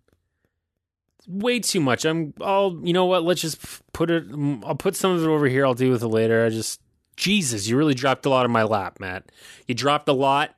Way 1.27 1.61
too 1.61 1.81
much. 1.81 2.05
I'm 2.05 2.33
all, 2.41 2.81
you 2.83 2.93
know 2.93 3.05
what? 3.07 3.25
Let's 3.25 3.41
just 3.41 3.59
put 3.93 4.11
it. 4.11 4.25
I'll 4.65 4.75
put 4.75 4.97
some 4.97 5.13
of 5.13 5.23
it 5.23 5.29
over 5.29 5.47
here. 5.47 5.67
I'll 5.67 5.75
deal 5.75 5.91
with 5.91 6.03
it 6.03 6.09
later. 6.09 6.45
I 6.45 6.49
just, 6.49 6.81
Jesus, 7.17 7.69
you 7.69 7.77
really 7.77 7.95
dropped 7.95 8.27
a 8.27 8.31
lot 8.31 8.47
on 8.47 8.53
my 8.53 8.63
lap, 8.63 8.99
Matt. 9.01 9.31
You 9.67 9.75
dropped 9.75 10.09
a 10.09 10.13
lot, 10.13 10.55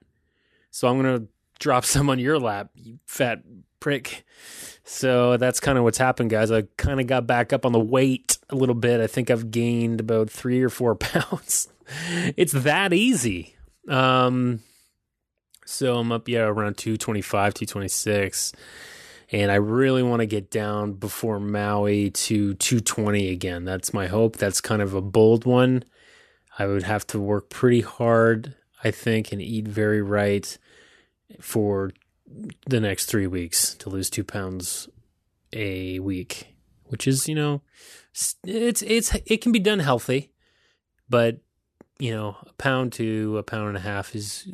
so 0.71 0.89
I'm 0.89 0.97
gonna 0.97 1.27
drop 1.63 1.85
some 1.87 2.11
on 2.11 2.19
your 2.19 2.39
lap, 2.39 2.71
you 2.75 2.99
fat 3.07 3.43
prick. 3.81 4.25
So 4.85 5.37
that's 5.37 5.61
kind 5.61 5.79
of 5.79 5.85
what's 5.85 5.99
happened, 5.99 6.31
guys. 6.31 6.51
I 6.51 6.63
kind 6.77 7.01
of 7.01 7.07
got 7.07 7.27
back 7.27 7.53
up 7.53 7.65
on 7.65 7.73
the 7.73 7.81
weight 7.81 8.39
a 8.51 8.57
little 8.57 8.75
bit. 8.75 9.01
I 9.01 9.07
think 9.07 9.31
I've 9.31 9.51
gained 9.51 10.01
about 10.01 10.29
three 10.29 10.63
or 10.63 10.69
four 10.69 10.95
pounds. 10.97 11.69
it's 12.37 12.53
that 12.53 12.93
easy. 12.93 13.57
Um, 13.89 14.61
so 15.65 15.97
I'm 15.97 16.13
up, 16.13 16.29
yeah, 16.29 16.43
around 16.43 16.77
225, 16.77 17.55
226. 17.55 18.53
And 19.31 19.51
I 19.51 19.55
really 19.55 20.03
want 20.03 20.21
to 20.21 20.27
get 20.27 20.51
down 20.51 20.93
before 20.93 21.41
Maui 21.41 22.11
to 22.11 22.55
220 22.55 23.31
again. 23.31 23.65
That's 23.65 23.95
my 23.95 24.09
hope. 24.09 24.37
That's 24.37 24.61
kind 24.61 24.83
of 24.83 24.95
a 24.95 25.01
bold 25.01 25.47
one. 25.47 25.85
I 26.59 26.67
would 26.67 26.83
have 26.83 27.07
to 27.09 27.19
work 27.19 27.49
pretty 27.49 27.81
hard, 27.81 28.55
I 28.85 28.91
think, 28.91 29.33
and 29.33 29.41
eat 29.41 29.67
very 29.67 30.03
right 30.03 30.59
for 31.41 31.93
the 32.67 32.81
next 32.81 33.07
three 33.07 33.27
weeks 33.27 33.75
to 33.75 33.91
lose 33.91 34.11
two 34.11 34.25
pounds 34.25 34.89
a 35.53 35.99
week, 35.99 36.55
which 36.85 37.07
is, 37.07 37.29
you 37.29 37.35
know, 37.35 37.63
it's, 38.45 38.83
it's, 38.83 39.15
it 39.27 39.41
can 39.41 39.53
be 39.53 39.59
done 39.59 39.81
healthy, 39.81 40.33
but 41.09 41.39
you 42.03 42.11
know, 42.11 42.37
a 42.45 42.53
pound 42.55 42.93
to 42.95 43.39
a 43.39 43.45
pound 43.45 43.69
and 43.69 43.77
a 43.77 43.81
half 43.81 44.17
is 44.17 44.49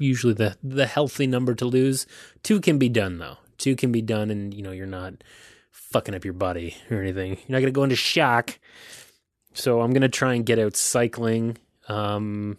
usually 0.00 0.32
the 0.32 0.56
the 0.62 0.86
healthy 0.86 1.26
number 1.26 1.52
to 1.52 1.64
lose. 1.64 2.06
Two 2.44 2.60
can 2.60 2.78
be 2.78 2.88
done 2.88 3.18
though. 3.18 3.38
Two 3.58 3.74
can 3.74 3.90
be 3.90 4.00
done, 4.00 4.30
and 4.30 4.54
you 4.54 4.62
know 4.62 4.70
you're 4.70 4.86
not 4.86 5.14
fucking 5.72 6.14
up 6.14 6.24
your 6.24 6.34
body 6.34 6.76
or 6.92 7.02
anything. 7.02 7.30
You're 7.30 7.58
not 7.58 7.60
gonna 7.60 7.72
go 7.72 7.82
into 7.82 7.96
shock. 7.96 8.60
So 9.54 9.80
I'm 9.80 9.92
gonna 9.92 10.08
try 10.08 10.34
and 10.34 10.46
get 10.46 10.60
out 10.60 10.76
cycling. 10.76 11.56
Um, 11.88 12.58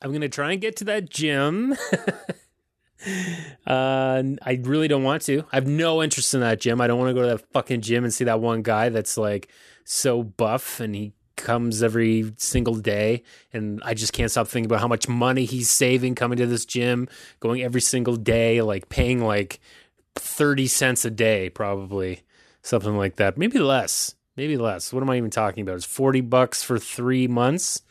I'm 0.00 0.10
gonna 0.10 0.30
try 0.30 0.52
and 0.52 0.60
get 0.60 0.76
to 0.76 0.84
that 0.84 1.10
gym. 1.10 1.76
uh, 3.66 4.22
I 4.42 4.60
really 4.62 4.88
don't 4.88 5.04
want 5.04 5.22
to. 5.22 5.44
I 5.52 5.56
have 5.56 5.66
no 5.66 6.02
interest 6.02 6.34
in 6.34 6.40
that 6.40 6.60
gym. 6.60 6.80
I 6.80 6.86
don't 6.86 6.98
want 6.98 7.10
to 7.10 7.14
go 7.14 7.22
to 7.22 7.36
that 7.36 7.52
fucking 7.52 7.80
gym 7.80 8.04
and 8.04 8.12
see 8.12 8.24
that 8.24 8.40
one 8.40 8.62
guy 8.62 8.88
that's 8.88 9.16
like 9.16 9.48
so 9.84 10.22
buff 10.22 10.80
and 10.80 10.94
he 10.94 11.12
comes 11.36 11.82
every 11.82 12.32
single 12.36 12.74
day 12.74 13.22
and 13.52 13.80
I 13.84 13.94
just 13.94 14.12
can't 14.12 14.30
stop 14.30 14.48
thinking 14.48 14.66
about 14.66 14.80
how 14.80 14.88
much 14.88 15.08
money 15.08 15.44
he's 15.44 15.70
saving 15.70 16.14
coming 16.16 16.36
to 16.38 16.46
this 16.46 16.66
gym, 16.66 17.08
going 17.40 17.62
every 17.62 17.80
single 17.80 18.16
day, 18.16 18.60
like 18.60 18.88
paying 18.88 19.24
like 19.24 19.60
30 20.16 20.66
cents 20.66 21.04
a 21.04 21.10
day 21.10 21.48
probably, 21.48 22.22
something 22.62 22.96
like 22.96 23.16
that. 23.16 23.38
Maybe 23.38 23.58
less. 23.58 24.14
Maybe 24.36 24.56
less. 24.56 24.92
What 24.92 25.02
am 25.02 25.10
I 25.10 25.16
even 25.16 25.30
talking 25.30 25.62
about? 25.62 25.76
It's 25.76 25.84
40 25.84 26.20
bucks 26.22 26.62
for 26.62 26.78
3 26.78 27.28
months. 27.28 27.82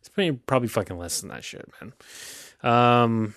It's 0.00 0.08
probably 0.46 0.68
fucking 0.68 0.98
less 0.98 1.20
than 1.20 1.30
that 1.30 1.44
shit, 1.44 1.68
man. 1.80 1.92
Um 2.62 3.34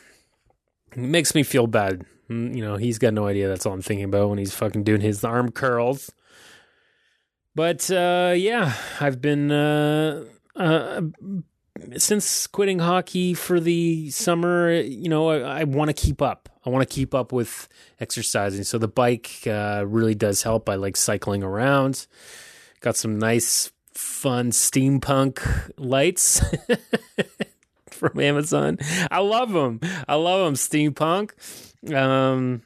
it 0.95 1.01
makes 1.01 1.35
me 1.35 1.43
feel 1.43 1.67
bad. 1.67 2.05
Mm, 2.29 2.55
you 2.55 2.63
know, 2.63 2.77
he's 2.77 2.97
got 2.97 3.13
no 3.13 3.27
idea 3.27 3.47
that's 3.47 3.65
all 3.65 3.73
I'm 3.73 3.81
thinking 3.81 4.05
about 4.05 4.29
when 4.29 4.39
he's 4.39 4.53
fucking 4.53 4.83
doing 4.83 5.01
his 5.01 5.23
arm 5.23 5.51
curls. 5.51 6.11
But 7.53 7.89
uh, 7.91 8.33
yeah, 8.35 8.73
I've 8.99 9.21
been 9.21 9.51
uh, 9.51 10.25
uh, 10.55 11.01
since 11.97 12.47
quitting 12.47 12.79
hockey 12.79 13.33
for 13.33 13.59
the 13.59 14.09
summer. 14.09 14.71
You 14.73 15.09
know, 15.09 15.29
I, 15.29 15.61
I 15.61 15.63
want 15.63 15.89
to 15.89 15.93
keep 15.93 16.21
up. 16.21 16.49
I 16.65 16.69
want 16.69 16.87
to 16.87 16.93
keep 16.93 17.13
up 17.13 17.31
with 17.31 17.67
exercising. 17.99 18.63
So 18.63 18.77
the 18.77 18.87
bike 18.87 19.31
uh, 19.47 19.85
really 19.87 20.15
does 20.15 20.43
help. 20.43 20.67
I 20.69 20.75
like 20.75 20.97
cycling 20.97 21.43
around. 21.43 22.07
Got 22.81 22.97
some 22.97 23.19
nice, 23.19 23.71
fun 23.93 24.51
steampunk 24.51 25.71
lights. 25.77 26.41
from 28.09 28.19
Amazon. 28.19 28.77
I 29.11 29.19
love 29.19 29.51
them. 29.51 29.79
I 30.07 30.15
love 30.15 30.45
them. 30.45 30.55
Steampunk. 30.55 31.31
Um, 31.93 32.61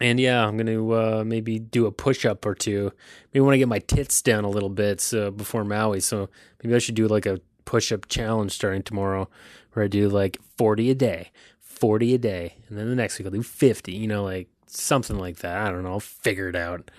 and 0.00 0.18
yeah, 0.18 0.44
I'm 0.44 0.56
gonna 0.56 0.90
uh, 0.90 1.24
maybe 1.24 1.58
do 1.58 1.86
a 1.86 1.92
push 1.92 2.24
up 2.24 2.44
or 2.44 2.54
two. 2.54 2.92
Maybe 3.32 3.42
want 3.42 3.54
to 3.54 3.58
get 3.58 3.68
my 3.68 3.78
tits 3.78 4.20
down 4.20 4.44
a 4.44 4.50
little 4.50 4.68
bit 4.68 5.00
so, 5.00 5.30
before 5.30 5.64
Maui. 5.64 6.00
So 6.00 6.28
maybe 6.62 6.74
I 6.74 6.78
should 6.78 6.96
do 6.96 7.06
like 7.06 7.26
a 7.26 7.40
push 7.64 7.92
up 7.92 8.08
challenge 8.08 8.52
starting 8.52 8.82
tomorrow, 8.82 9.28
where 9.72 9.84
I 9.84 9.88
do 9.88 10.08
like 10.08 10.38
40 10.56 10.90
a 10.90 10.94
day, 10.94 11.30
40 11.60 12.14
a 12.14 12.18
day, 12.18 12.56
and 12.68 12.76
then 12.76 12.88
the 12.88 12.96
next 12.96 13.18
week 13.18 13.26
I'll 13.26 13.32
do 13.32 13.42
50. 13.42 13.92
You 13.92 14.08
know, 14.08 14.24
like 14.24 14.48
something 14.66 15.18
like 15.18 15.38
that. 15.38 15.66
I 15.66 15.70
don't 15.70 15.84
know. 15.84 15.92
I'll 15.92 16.00
figure 16.00 16.48
it 16.48 16.56
out. 16.56 16.90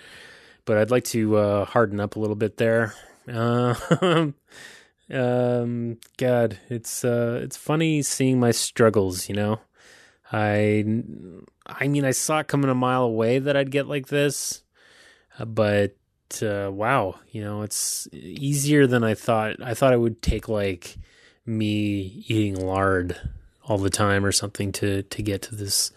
But 0.66 0.78
I'd 0.78 0.92
like 0.92 1.04
to 1.06 1.36
uh, 1.36 1.66
harden 1.66 2.00
up 2.00 2.16
a 2.16 2.20
little 2.20 2.38
bit 2.38 2.56
there. 2.56 2.94
Uh, 3.28 3.76
um, 5.12 5.98
God, 6.18 6.60
it's 6.70 7.04
uh, 7.04 7.40
it's 7.44 7.58
funny 7.58 8.02
seeing 8.02 8.40
my 8.40 8.52
struggles. 8.52 9.30
You 9.30 9.36
know, 9.36 9.60
I 10.32 10.86
I 11.66 11.88
mean, 11.88 12.06
I 12.06 12.12
saw 12.12 12.40
it 12.40 12.48
coming 12.48 12.70
a 12.70 12.76
mile 12.76 13.04
away 13.04 13.40
that 13.40 13.58
I'd 13.58 13.72
get 13.72 13.88
like 13.88 14.08
this, 14.08 14.64
uh, 15.40 15.46
but 15.46 15.96
uh, 16.42 16.70
wow, 16.72 17.16
you 17.32 17.44
know, 17.44 17.62
it's 17.62 18.08
easier 18.12 18.88
than 18.88 19.04
I 19.04 19.14
thought. 19.14 19.62
I 19.62 19.74
thought 19.74 19.94
it 19.94 20.00
would 20.00 20.22
take 20.22 20.48
like 20.48 20.98
me 21.46 22.24
eating 22.28 22.56
lard 22.56 23.20
all 23.66 23.78
the 23.78 23.90
time 23.90 24.26
or 24.26 24.32
something 24.32 24.72
to 24.74 25.04
to 25.04 25.22
get 25.22 25.42
to 25.44 25.56
this 25.56 25.92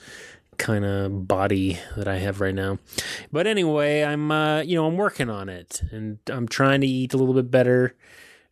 kind 0.59 0.85
of 0.85 1.29
body 1.29 1.79
that 1.97 2.09
I 2.09 2.17
have 2.17 2.41
right 2.41 2.55
now. 2.55 2.79
But 3.31 3.47
anyway, 3.47 4.03
I'm 4.03 4.31
uh, 4.31 4.61
you 4.61 4.77
know, 4.77 4.87
I'm 4.87 4.97
working 4.97 5.31
on 5.31 5.49
it 5.49 5.83
and 5.91 6.19
I'm 6.29 6.49
trying 6.49 6.81
to 6.81 6.87
eat 6.87 7.15
a 7.15 7.17
little 7.17 7.35
bit 7.35 7.51
better. 7.51 7.95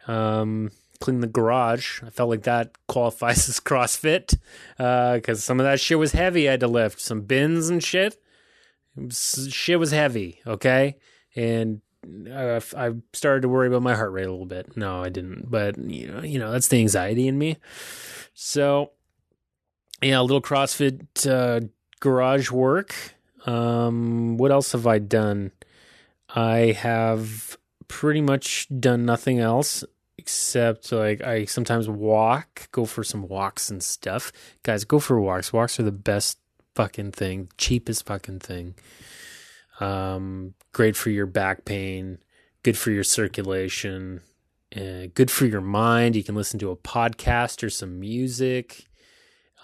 Um, 0.06 0.70
clean 1.00 1.20
the 1.20 1.26
garage. 1.26 2.02
I 2.02 2.10
felt 2.10 2.30
like 2.30 2.42
that 2.44 2.72
qualifies 2.88 3.48
as 3.48 3.60
CrossFit 3.60 4.38
because 4.76 5.38
uh, 5.38 5.40
some 5.40 5.60
of 5.60 5.64
that 5.64 5.80
shit 5.80 5.98
was 5.98 6.12
heavy. 6.12 6.48
I 6.48 6.52
had 6.52 6.60
to 6.60 6.68
lift 6.68 7.00
some 7.00 7.22
bins 7.22 7.68
and 7.68 7.82
shit. 7.82 8.20
Shit 9.10 9.80
was 9.80 9.90
heavy, 9.90 10.40
okay, 10.46 10.96
and 11.34 11.80
uh, 12.30 12.60
I 12.76 12.92
started 13.12 13.42
to 13.42 13.48
worry 13.48 13.66
about 13.66 13.82
my 13.82 13.94
heart 13.94 14.12
rate 14.12 14.26
a 14.26 14.30
little 14.30 14.46
bit. 14.46 14.76
No, 14.76 15.02
I 15.02 15.08
didn't, 15.08 15.50
but 15.50 15.76
you 15.78 16.06
know, 16.06 16.22
you 16.22 16.38
know, 16.38 16.52
that's 16.52 16.68
the 16.68 16.78
anxiety 16.78 17.26
in 17.26 17.36
me. 17.36 17.56
So, 18.34 18.92
yeah, 20.00 20.20
a 20.20 20.22
little 20.22 20.40
CrossFit 20.40 21.26
uh, 21.28 21.66
garage 21.98 22.50
work. 22.50 22.94
Um, 23.46 24.36
what 24.36 24.52
else 24.52 24.72
have 24.72 24.86
I 24.86 24.98
done? 24.98 25.50
I 26.28 26.76
have 26.78 27.58
pretty 27.88 28.20
much 28.20 28.68
done 28.80 29.04
nothing 29.04 29.38
else 29.40 29.84
except 30.18 30.90
like 30.92 31.22
I 31.22 31.44
sometimes 31.44 31.88
walk, 31.88 32.70
go 32.72 32.84
for 32.84 33.04
some 33.04 33.28
walks 33.28 33.70
and 33.70 33.82
stuff. 33.82 34.32
Guys, 34.62 34.84
go 34.84 34.98
for 34.98 35.20
walks. 35.20 35.52
Walks 35.52 35.78
are 35.80 35.84
the 35.84 35.92
best 35.92 36.38
fucking 36.74 37.12
thing, 37.12 37.48
cheapest 37.58 38.06
fucking 38.06 38.40
thing. 38.40 38.74
Um, 39.80 40.54
great 40.72 40.96
for 40.96 41.10
your 41.10 41.26
back 41.26 41.64
pain, 41.64 42.18
good 42.62 42.78
for 42.78 42.90
your 42.90 43.04
circulation, 43.04 44.20
uh, 44.76 45.06
good 45.14 45.30
for 45.30 45.46
your 45.46 45.60
mind. 45.60 46.16
You 46.16 46.24
can 46.24 46.34
listen 46.34 46.58
to 46.60 46.70
a 46.70 46.76
podcast 46.76 47.62
or 47.62 47.70
some 47.70 47.98
music. 47.98 48.86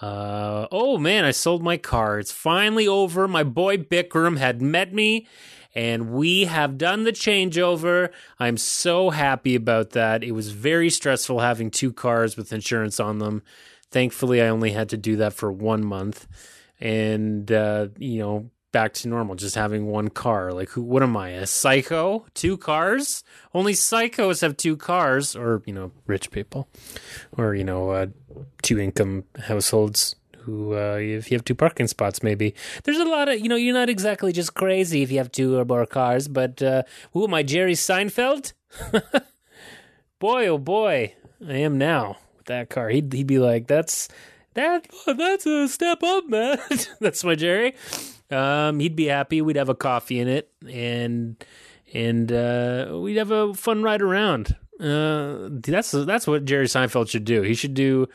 Uh, 0.01 0.67
oh 0.71 0.97
man, 0.97 1.25
I 1.25 1.31
sold 1.31 1.61
my 1.61 1.77
car. 1.77 2.19
It's 2.19 2.31
finally 2.31 2.87
over. 2.87 3.27
My 3.27 3.43
boy 3.43 3.77
Bikram 3.77 4.37
had 4.37 4.61
met 4.61 4.93
me 4.93 5.27
and 5.73 6.11
we 6.11 6.45
have 6.45 6.77
done 6.77 7.03
the 7.03 7.11
changeover. 7.11 8.09
I'm 8.39 8.57
so 8.57 9.09
happy 9.09 9.55
about 9.55 9.91
that. 9.91 10.23
It 10.23 10.31
was 10.31 10.51
very 10.51 10.89
stressful 10.89 11.39
having 11.39 11.71
two 11.71 11.93
cars 11.93 12.35
with 12.37 12.53
insurance 12.53 12.99
on 12.99 13.19
them. 13.19 13.43
Thankfully, 13.89 14.41
I 14.41 14.47
only 14.47 14.71
had 14.71 14.89
to 14.89 14.97
do 14.97 15.17
that 15.17 15.33
for 15.33 15.51
one 15.51 15.83
month, 15.83 16.27
and 16.79 17.51
uh, 17.51 17.89
you 17.97 18.19
know, 18.19 18.49
back 18.71 18.93
to 18.93 19.09
normal, 19.09 19.35
just 19.35 19.55
having 19.55 19.87
one 19.87 20.09
car. 20.09 20.53
Like, 20.53 20.69
who? 20.69 20.81
What 20.81 21.03
am 21.03 21.17
I? 21.17 21.29
A 21.29 21.45
psycho? 21.45 22.25
Two 22.33 22.57
cars? 22.57 23.23
Only 23.53 23.73
psychos 23.73 24.41
have 24.41 24.55
two 24.55 24.77
cars, 24.77 25.35
or 25.35 25.61
you 25.65 25.73
know, 25.73 25.91
rich 26.07 26.31
people, 26.31 26.69
or 27.37 27.53
you 27.53 27.65
know, 27.65 27.89
uh, 27.89 28.07
two 28.61 28.79
income 28.79 29.25
households 29.37 30.15
who 30.43 30.73
uh, 30.73 30.97
if 30.99 31.31
you 31.31 31.35
have 31.35 31.45
two 31.45 31.55
parking 31.55 31.87
spots 31.87 32.23
maybe. 32.23 32.53
There's 32.83 32.97
a 32.97 33.05
lot 33.05 33.29
of 33.29 33.39
you 33.39 33.49
know 33.49 33.55
you're 33.55 33.73
not 33.73 33.89
exactly 33.89 34.31
just 34.31 34.53
crazy 34.53 35.01
if 35.03 35.11
you 35.11 35.17
have 35.17 35.31
two 35.31 35.57
or 35.57 35.65
more 35.65 35.85
cars 35.85 36.27
but 36.27 36.61
uh, 36.61 36.83
who 37.13 37.23
am 37.23 37.33
i 37.33 37.43
jerry 37.43 37.73
seinfeld? 37.73 38.53
Boy 40.19 40.47
oh 40.47 40.57
boy 40.57 41.13
i 41.47 41.53
am 41.53 41.77
now 41.77 42.17
with 42.37 42.45
that 42.47 42.69
car. 42.69 42.89
He'd, 42.89 43.11
he'd 43.11 43.27
be 43.27 43.39
like 43.39 43.67
that's 43.67 44.07
that 44.53 44.87
that's 45.05 45.45
a 45.45 45.67
step 45.67 46.03
up 46.03 46.27
man. 46.27 46.57
That's 46.99 47.23
my 47.23 47.35
jerry. 47.35 47.73
Um, 48.29 48.79
he'd 48.79 48.95
be 48.95 49.05
happy. 49.05 49.41
We'd 49.41 49.55
have 49.55 49.69
a 49.69 49.75
coffee 49.75 50.19
in 50.19 50.27
it 50.27 50.51
and 50.69 51.43
and 51.93 52.31
uh, 52.31 52.97
we'd 53.01 53.17
have 53.17 53.31
a 53.31 53.53
fun 53.53 53.83
ride 53.83 54.01
around. 54.01 54.55
Uh, 54.79 55.49
that's 55.51 55.91
that's 55.91 56.25
what 56.25 56.45
Jerry 56.45 56.65
Seinfeld 56.65 57.09
should 57.09 57.25
do. 57.25 57.43
He 57.43 57.53
should 57.53 57.75
do 57.75 58.07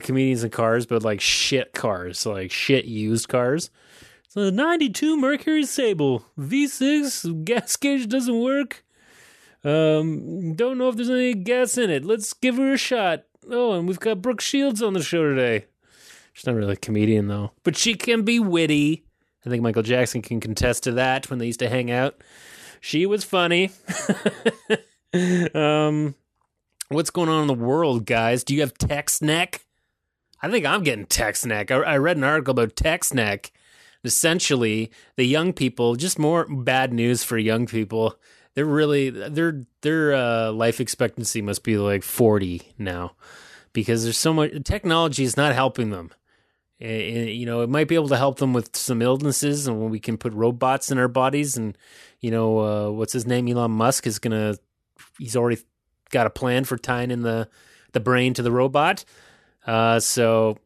comedians 0.00 0.44
in 0.44 0.50
cars, 0.50 0.86
but 0.86 1.02
like 1.02 1.20
shit 1.20 1.72
cars, 1.72 2.24
like 2.26 2.50
shit 2.50 2.84
used 2.84 3.28
cars. 3.28 3.70
So 4.28 4.44
the 4.44 4.52
'92 4.52 5.16
Mercury 5.16 5.64
Sable 5.64 6.24
V6 6.38 7.44
gas 7.44 7.76
gauge 7.76 8.08
doesn't 8.08 8.40
work. 8.40 8.84
Um, 9.64 10.54
don't 10.54 10.78
know 10.78 10.88
if 10.88 10.96
there's 10.96 11.10
any 11.10 11.34
gas 11.34 11.78
in 11.78 11.90
it. 11.90 12.04
Let's 12.04 12.32
give 12.32 12.56
her 12.56 12.72
a 12.72 12.78
shot. 12.78 13.24
Oh, 13.50 13.72
and 13.72 13.86
we've 13.86 14.00
got 14.00 14.22
Brooke 14.22 14.40
Shields 14.40 14.82
on 14.82 14.94
the 14.94 15.02
show 15.02 15.22
today. 15.22 15.66
She's 16.32 16.46
not 16.46 16.54
really 16.54 16.72
a 16.72 16.76
comedian 16.76 17.28
though, 17.28 17.52
but 17.62 17.76
she 17.76 17.94
can 17.94 18.22
be 18.22 18.40
witty. 18.40 19.04
I 19.44 19.50
think 19.50 19.62
Michael 19.62 19.82
Jackson 19.82 20.22
can 20.22 20.40
contest 20.40 20.84
to 20.84 20.92
that 20.92 21.28
when 21.28 21.38
they 21.38 21.46
used 21.46 21.58
to 21.60 21.68
hang 21.68 21.90
out. 21.90 22.22
She 22.80 23.06
was 23.06 23.24
funny. 23.24 23.70
um, 25.54 26.14
what's 26.88 27.10
going 27.10 27.28
on 27.28 27.42
in 27.42 27.46
the 27.48 27.54
world, 27.54 28.06
guys? 28.06 28.44
Do 28.44 28.54
you 28.54 28.60
have 28.60 28.74
text 28.74 29.22
neck? 29.22 29.66
I 30.42 30.50
think 30.50 30.66
I'm 30.66 30.82
getting 30.82 31.06
text 31.06 31.46
neck. 31.46 31.70
I, 31.70 31.76
I 31.76 31.96
read 31.98 32.16
an 32.16 32.24
article 32.24 32.52
about 32.52 32.76
text 32.76 33.14
neck. 33.14 33.52
Essentially, 34.04 34.90
the 35.16 35.24
young 35.24 35.52
people, 35.52 35.94
just 35.94 36.18
more 36.18 36.46
bad 36.46 36.92
news 36.92 37.22
for 37.22 37.38
young 37.38 37.66
people. 37.66 38.16
They're 38.54 38.64
really 38.64 39.10
their 39.10 39.62
their 39.82 40.14
uh, 40.14 40.52
life 40.52 40.80
expectancy 40.80 41.40
must 41.40 41.62
be 41.62 41.78
like 41.78 42.02
40 42.02 42.74
now 42.78 43.14
because 43.72 44.02
there's 44.02 44.18
so 44.18 44.34
much 44.34 44.50
technology 44.64 45.24
is 45.24 45.36
not 45.36 45.54
helping 45.54 45.90
them. 45.90 46.10
And, 46.80 47.30
you 47.30 47.46
know, 47.46 47.60
it 47.60 47.68
might 47.68 47.86
be 47.86 47.94
able 47.94 48.08
to 48.08 48.16
help 48.16 48.38
them 48.38 48.52
with 48.52 48.74
some 48.74 49.02
illnesses, 49.02 49.68
and 49.68 49.80
when 49.80 49.90
we 49.90 50.00
can 50.00 50.18
put 50.18 50.32
robots 50.32 50.90
in 50.90 50.98
our 50.98 51.06
bodies, 51.06 51.56
and 51.56 51.78
you 52.20 52.32
know, 52.32 52.58
uh, 52.58 52.90
what's 52.90 53.12
his 53.12 53.24
name? 53.24 53.46
Elon 53.46 53.70
Musk 53.70 54.06
is 54.06 54.18
gonna. 54.18 54.56
He's 55.16 55.36
already 55.36 55.62
got 56.10 56.26
a 56.26 56.30
plan 56.30 56.64
for 56.64 56.76
tying 56.76 57.12
in 57.12 57.22
the 57.22 57.48
the 57.92 58.00
brain 58.00 58.34
to 58.34 58.42
the 58.42 58.50
robot. 58.50 59.04
Uh, 59.66 60.00
so 60.00 60.58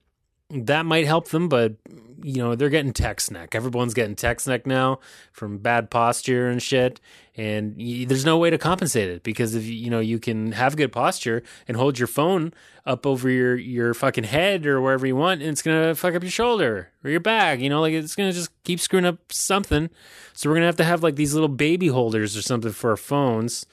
that 0.50 0.86
might 0.86 1.06
help 1.06 1.28
them, 1.28 1.48
but 1.48 1.74
you 2.22 2.42
know 2.42 2.54
they're 2.54 2.70
getting 2.70 2.92
text 2.92 3.30
neck. 3.30 3.54
Everyone's 3.54 3.94
getting 3.94 4.16
text 4.16 4.46
neck 4.46 4.66
now 4.66 5.00
from 5.32 5.58
bad 5.58 5.90
posture 5.90 6.48
and 6.48 6.62
shit, 6.62 7.00
and 7.36 7.76
there's 7.76 8.24
no 8.24 8.38
way 8.38 8.50
to 8.50 8.58
compensate 8.58 9.10
it 9.10 9.22
because 9.22 9.54
if 9.54 9.64
you 9.64 9.90
know 9.90 10.00
you 10.00 10.18
can 10.18 10.52
have 10.52 10.76
good 10.76 10.92
posture 10.92 11.42
and 11.68 11.76
hold 11.76 11.98
your 11.98 12.06
phone 12.06 12.54
up 12.84 13.06
over 13.06 13.28
your 13.28 13.56
your 13.56 13.92
fucking 13.92 14.24
head 14.24 14.66
or 14.66 14.80
wherever 14.80 15.06
you 15.06 15.16
want, 15.16 15.42
and 15.42 15.50
it's 15.50 15.62
gonna 15.62 15.94
fuck 15.94 16.14
up 16.14 16.22
your 16.22 16.30
shoulder 16.30 16.90
or 17.04 17.10
your 17.10 17.20
back. 17.20 17.60
You 17.60 17.68
know, 17.68 17.80
like 17.80 17.92
it's 17.92 18.14
gonna 18.14 18.32
just 18.32 18.50
keep 18.64 18.80
screwing 18.80 19.06
up 19.06 19.32
something. 19.32 19.90
So 20.32 20.48
we're 20.48 20.56
gonna 20.56 20.66
have 20.66 20.76
to 20.76 20.84
have 20.84 21.02
like 21.02 21.16
these 21.16 21.34
little 21.34 21.48
baby 21.48 21.88
holders 21.88 22.36
or 22.36 22.42
something 22.42 22.72
for 22.72 22.90
our 22.90 22.96
phones 22.96 23.66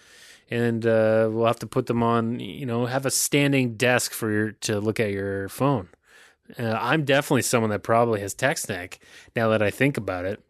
and 0.53 0.85
uh, 0.85 1.29
we'll 1.31 1.47
have 1.47 1.59
to 1.59 1.67
put 1.67 1.87
them 1.87 2.03
on. 2.03 2.39
You 2.39 2.65
know, 2.65 2.85
have 2.85 3.05
a 3.05 3.11
standing 3.11 3.75
desk 3.75 4.11
for 4.11 4.31
your 4.31 4.51
to 4.51 4.79
look 4.79 4.99
at 4.99 5.11
your 5.11 5.49
phone. 5.49 5.89
Uh, 6.59 6.77
I'm 6.79 7.05
definitely 7.05 7.41
someone 7.41 7.71
that 7.71 7.81
probably 7.83 8.21
has 8.21 8.33
text 8.33 8.69
neck 8.69 8.99
now 9.35 9.49
that 9.49 9.63
I 9.63 9.71
think 9.71 9.97
about 9.97 10.25
it, 10.25 10.43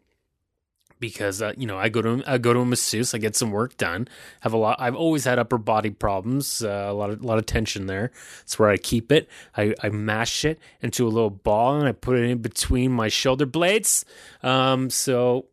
because 1.00 1.40
uh, 1.40 1.52
you 1.56 1.66
know 1.66 1.78
I 1.78 1.88
go 1.88 2.02
to 2.02 2.22
I 2.26 2.36
go 2.36 2.52
to 2.52 2.60
a 2.60 2.66
masseuse, 2.66 3.14
I 3.14 3.18
get 3.18 3.34
some 3.34 3.50
work 3.50 3.78
done. 3.78 4.08
Have 4.40 4.52
a 4.52 4.58
lot. 4.58 4.76
I've 4.78 4.96
always 4.96 5.24
had 5.24 5.38
upper 5.38 5.56
body 5.56 5.90
problems, 5.90 6.62
uh, 6.62 6.86
a 6.88 6.92
lot 6.92 7.10
of 7.10 7.22
a 7.22 7.26
lot 7.26 7.38
of 7.38 7.46
tension 7.46 7.86
there. 7.86 8.10
That's 8.40 8.58
where 8.58 8.68
I 8.68 8.76
keep 8.76 9.10
it. 9.10 9.28
I, 9.56 9.74
I 9.82 9.88
mash 9.88 10.44
it 10.44 10.58
into 10.82 11.06
a 11.06 11.08
little 11.08 11.30
ball 11.30 11.78
and 11.78 11.88
I 11.88 11.92
put 11.92 12.18
it 12.18 12.28
in 12.28 12.38
between 12.38 12.92
my 12.92 13.08
shoulder 13.08 13.46
blades. 13.46 14.04
Um, 14.42 14.90
so 14.90 15.46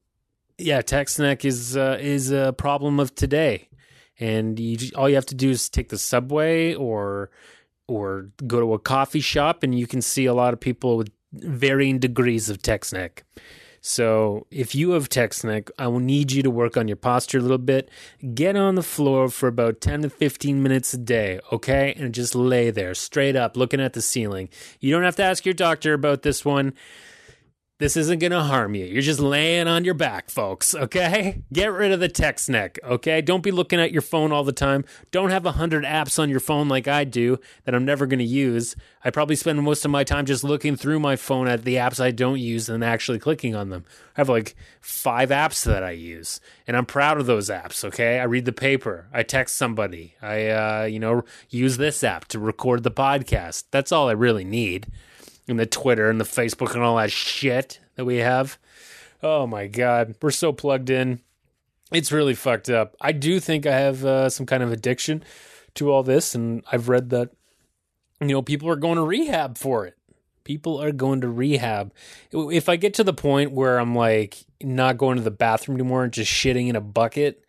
yeah, 0.58 0.82
text 0.82 1.20
neck 1.20 1.46
is 1.46 1.78
uh, 1.78 1.98
is 2.02 2.32
a 2.32 2.54
problem 2.54 3.00
of 3.00 3.16
today, 3.16 3.68
and 4.22 4.60
you 4.60 4.92
all 4.96 5.10
you 5.10 5.16
have 5.16 5.26
to 5.26 5.36
do 5.36 5.50
is 5.50 5.68
take 5.68 5.90
the 5.90 5.98
subway 5.98 6.74
or 6.76 7.30
or 7.88 8.30
go 8.48 8.62
to 8.62 8.74
a 8.74 8.80
coffee 8.80 9.20
shop 9.20 9.64
and 9.64 9.78
you 9.78 9.88
can 9.88 10.02
see 10.02 10.26
a 10.26 10.34
lot 10.34 10.54
of 10.54 10.60
people 10.60 10.96
with 10.96 11.12
varying 11.34 12.00
degrees 12.00 12.50
of 12.50 12.62
text 12.62 12.94
neck. 12.94 13.26
So 13.84 14.46
if 14.52 14.76
you 14.76 14.92
have 14.92 15.10
text 15.10 15.44
neck, 15.44 15.72
I 15.80 15.88
will 15.88 16.00
need 16.00 16.32
you 16.32 16.44
to 16.44 16.52
work 16.52 16.78
on 16.78 16.88
your 16.88 16.98
posture 16.98 17.40
a 17.40 17.42
little 17.42 17.58
bit. 17.58 17.90
Get 18.36 18.56
on 18.56 18.76
the 18.76 18.84
floor 18.84 19.28
for 19.28 19.48
about 19.48 19.82
10 19.82 20.04
to 20.04 20.10
15 20.10 20.62
minutes 20.62 20.94
a 20.94 21.00
day, 21.00 21.40
okay? 21.52 21.96
And 21.98 22.14
just 22.14 22.36
lay 22.36 22.70
there 22.70 22.94
straight 22.94 23.36
up 23.36 23.58
looking 23.58 23.82
at 23.82 23.94
the 23.94 24.02
ceiling. 24.02 24.50
You 24.80 24.94
don't 24.94 25.04
have 25.04 25.16
to 25.16 25.24
ask 25.24 25.46
your 25.46 25.56
doctor 25.56 25.94
about 25.94 26.22
this 26.22 26.46
one. 26.46 26.74
This 27.82 27.98
isn't 27.98 28.20
going 28.20 28.32
to 28.32 28.44
harm 28.44 28.76
you. 28.76 28.86
You're 28.86 29.02
just 29.02 29.20
laying 29.20 29.68
on 29.68 29.86
your 29.86 29.96
back, 29.96 30.30
folks, 30.30 30.76
okay? 30.76 31.42
Get 31.52 31.72
rid 31.72 31.92
of 31.92 32.00
the 32.00 32.10
text 32.10 32.48
neck, 32.48 32.78
okay? 32.84 33.22
Don't 33.22 33.42
be 33.42 33.50
looking 33.50 33.80
at 33.80 33.92
your 33.92 34.04
phone 34.04 34.32
all 34.32 34.44
the 34.44 34.52
time. 34.52 34.86
Don't 35.10 35.32
have 35.32 35.46
a 35.46 35.58
100 35.58 35.84
apps 35.84 36.20
on 36.20 36.30
your 36.30 36.42
phone 36.42 36.68
like 36.68 36.88
I 36.88 37.06
do 37.06 37.40
that 37.64 37.74
I'm 37.74 37.84
never 37.84 38.06
going 38.06 38.20
to 38.20 38.24
use. 38.24 38.76
I 39.04 39.10
probably 39.10 39.36
spend 39.36 39.60
most 39.64 39.84
of 39.84 39.90
my 39.90 40.04
time 40.04 40.28
just 40.28 40.44
looking 40.44 40.76
through 40.76 41.00
my 41.00 41.16
phone 41.16 41.48
at 41.48 41.64
the 41.64 41.78
apps 41.78 42.00
I 42.00 42.12
don't 42.12 42.38
use 42.38 42.70
and 42.70 42.84
actually 42.84 43.18
clicking 43.18 43.56
on 43.56 43.70
them. 43.70 43.84
I 44.16 44.20
have 44.20 44.30
like 44.30 44.56
five 44.80 45.30
apps 45.32 45.66
that 45.66 45.84
I 45.84 45.90
use, 45.90 46.40
and 46.68 46.78
I'm 46.78 46.86
proud 46.86 47.20
of 47.20 47.26
those 47.26 47.50
apps, 47.50 47.84
okay? 47.84 48.20
I 48.20 48.26
read 48.26 48.46
the 48.46 48.54
paper, 48.54 49.08
I 49.12 49.24
text 49.24 49.58
somebody, 49.58 50.14
I, 50.22 50.50
uh, 50.50 50.84
you 50.84 51.00
know, 51.00 51.24
use 51.50 51.78
this 51.78 52.04
app 52.04 52.26
to 52.26 52.38
record 52.38 52.84
the 52.84 52.92
podcast. 52.92 53.64
That's 53.72 53.92
all 53.92 54.08
I 54.08 54.14
really 54.14 54.44
need 54.44 54.86
and 55.52 55.60
the 55.60 55.66
Twitter 55.66 56.10
and 56.10 56.20
the 56.20 56.26
Facebook 56.26 56.74
and 56.74 56.84
all 56.84 56.98
that 56.98 57.12
shit 57.12 57.80
that 57.96 58.06
we 58.06 58.18
have. 58.18 58.58
Oh 59.22 59.46
my 59.46 59.68
god, 59.68 60.16
we're 60.22 60.32
so 60.32 60.52
plugged 60.52 60.90
in. 60.90 61.22
It's 61.92 62.12
really 62.12 62.34
fucked 62.34 62.70
up. 62.70 62.96
I 63.00 63.12
do 63.12 63.40
think 63.40 63.66
I 63.66 63.78
have 63.78 64.04
uh, 64.04 64.30
some 64.30 64.46
kind 64.46 64.64
of 64.64 64.72
addiction 64.72 65.24
to 65.76 65.92
all 65.92 66.04
this, 66.04 66.34
and 66.34 66.64
I've 66.72 66.90
read 66.90 67.10
that 67.12 67.32
you 68.20 68.28
know 68.28 68.42
people 68.42 68.70
are 68.70 68.76
going 68.76 68.96
to 68.96 69.04
rehab 69.04 69.58
for 69.58 69.86
it. 69.86 69.96
People 70.44 70.82
are 70.82 70.92
going 70.92 71.22
to 71.22 71.30
rehab. 71.30 71.94
If 72.32 72.68
I 72.68 72.76
get 72.76 72.96
to 72.96 73.04
the 73.04 73.14
point 73.14 73.52
where 73.52 73.78
I'm 73.78 73.94
like 73.94 74.44
not 74.62 74.98
going 74.98 75.18
to 75.18 75.24
the 75.24 75.32
bathroom 75.32 75.78
anymore 75.78 76.04
and 76.04 76.14
just 76.14 76.32
shitting 76.32 76.68
in 76.68 76.76
a 76.76 76.82
bucket 76.82 77.46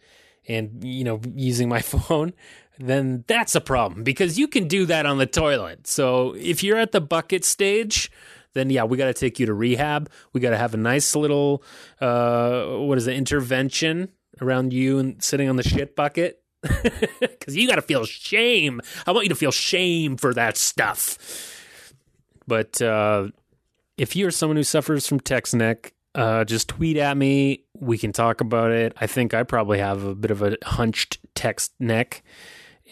and 0.46 0.84
you 0.84 1.04
know 1.04 1.20
using 1.34 1.68
my 1.68 1.80
phone, 1.80 2.34
then 2.88 3.24
that's 3.28 3.54
a 3.54 3.60
problem 3.60 4.02
because 4.02 4.38
you 4.38 4.48
can 4.48 4.66
do 4.66 4.86
that 4.86 5.06
on 5.06 5.18
the 5.18 5.26
toilet. 5.26 5.86
So 5.86 6.34
if 6.34 6.62
you're 6.62 6.78
at 6.78 6.92
the 6.92 7.00
bucket 7.00 7.44
stage, 7.44 8.10
then 8.54 8.70
yeah, 8.70 8.84
we 8.84 8.96
got 8.96 9.06
to 9.06 9.14
take 9.14 9.38
you 9.38 9.46
to 9.46 9.54
rehab. 9.54 10.10
We 10.32 10.40
got 10.40 10.50
to 10.50 10.58
have 10.58 10.74
a 10.74 10.78
nice 10.78 11.14
little 11.14 11.62
uh, 12.00 12.64
what 12.66 12.98
is 12.98 13.06
it 13.06 13.16
intervention 13.16 14.08
around 14.40 14.72
you 14.72 14.98
and 14.98 15.22
sitting 15.22 15.48
on 15.48 15.56
the 15.56 15.62
shit 15.62 15.94
bucket 15.94 16.42
because 17.20 17.56
you 17.56 17.68
got 17.68 17.76
to 17.76 17.82
feel 17.82 18.04
shame. 18.04 18.80
I 19.06 19.12
want 19.12 19.24
you 19.24 19.30
to 19.30 19.36
feel 19.36 19.52
shame 19.52 20.16
for 20.16 20.34
that 20.34 20.56
stuff. 20.56 21.54
But 22.46 22.82
uh, 22.82 23.28
if 23.96 24.16
you're 24.16 24.30
someone 24.30 24.56
who 24.56 24.64
suffers 24.64 25.06
from 25.06 25.20
text 25.20 25.54
neck, 25.54 25.92
uh, 26.14 26.44
just 26.44 26.68
tweet 26.68 26.96
at 26.96 27.16
me. 27.16 27.64
We 27.78 27.96
can 27.96 28.12
talk 28.12 28.40
about 28.40 28.70
it. 28.70 28.92
I 29.00 29.06
think 29.06 29.34
I 29.34 29.44
probably 29.44 29.78
have 29.78 30.04
a 30.04 30.14
bit 30.14 30.30
of 30.30 30.42
a 30.42 30.56
hunched 30.64 31.18
text 31.34 31.72
neck 31.78 32.22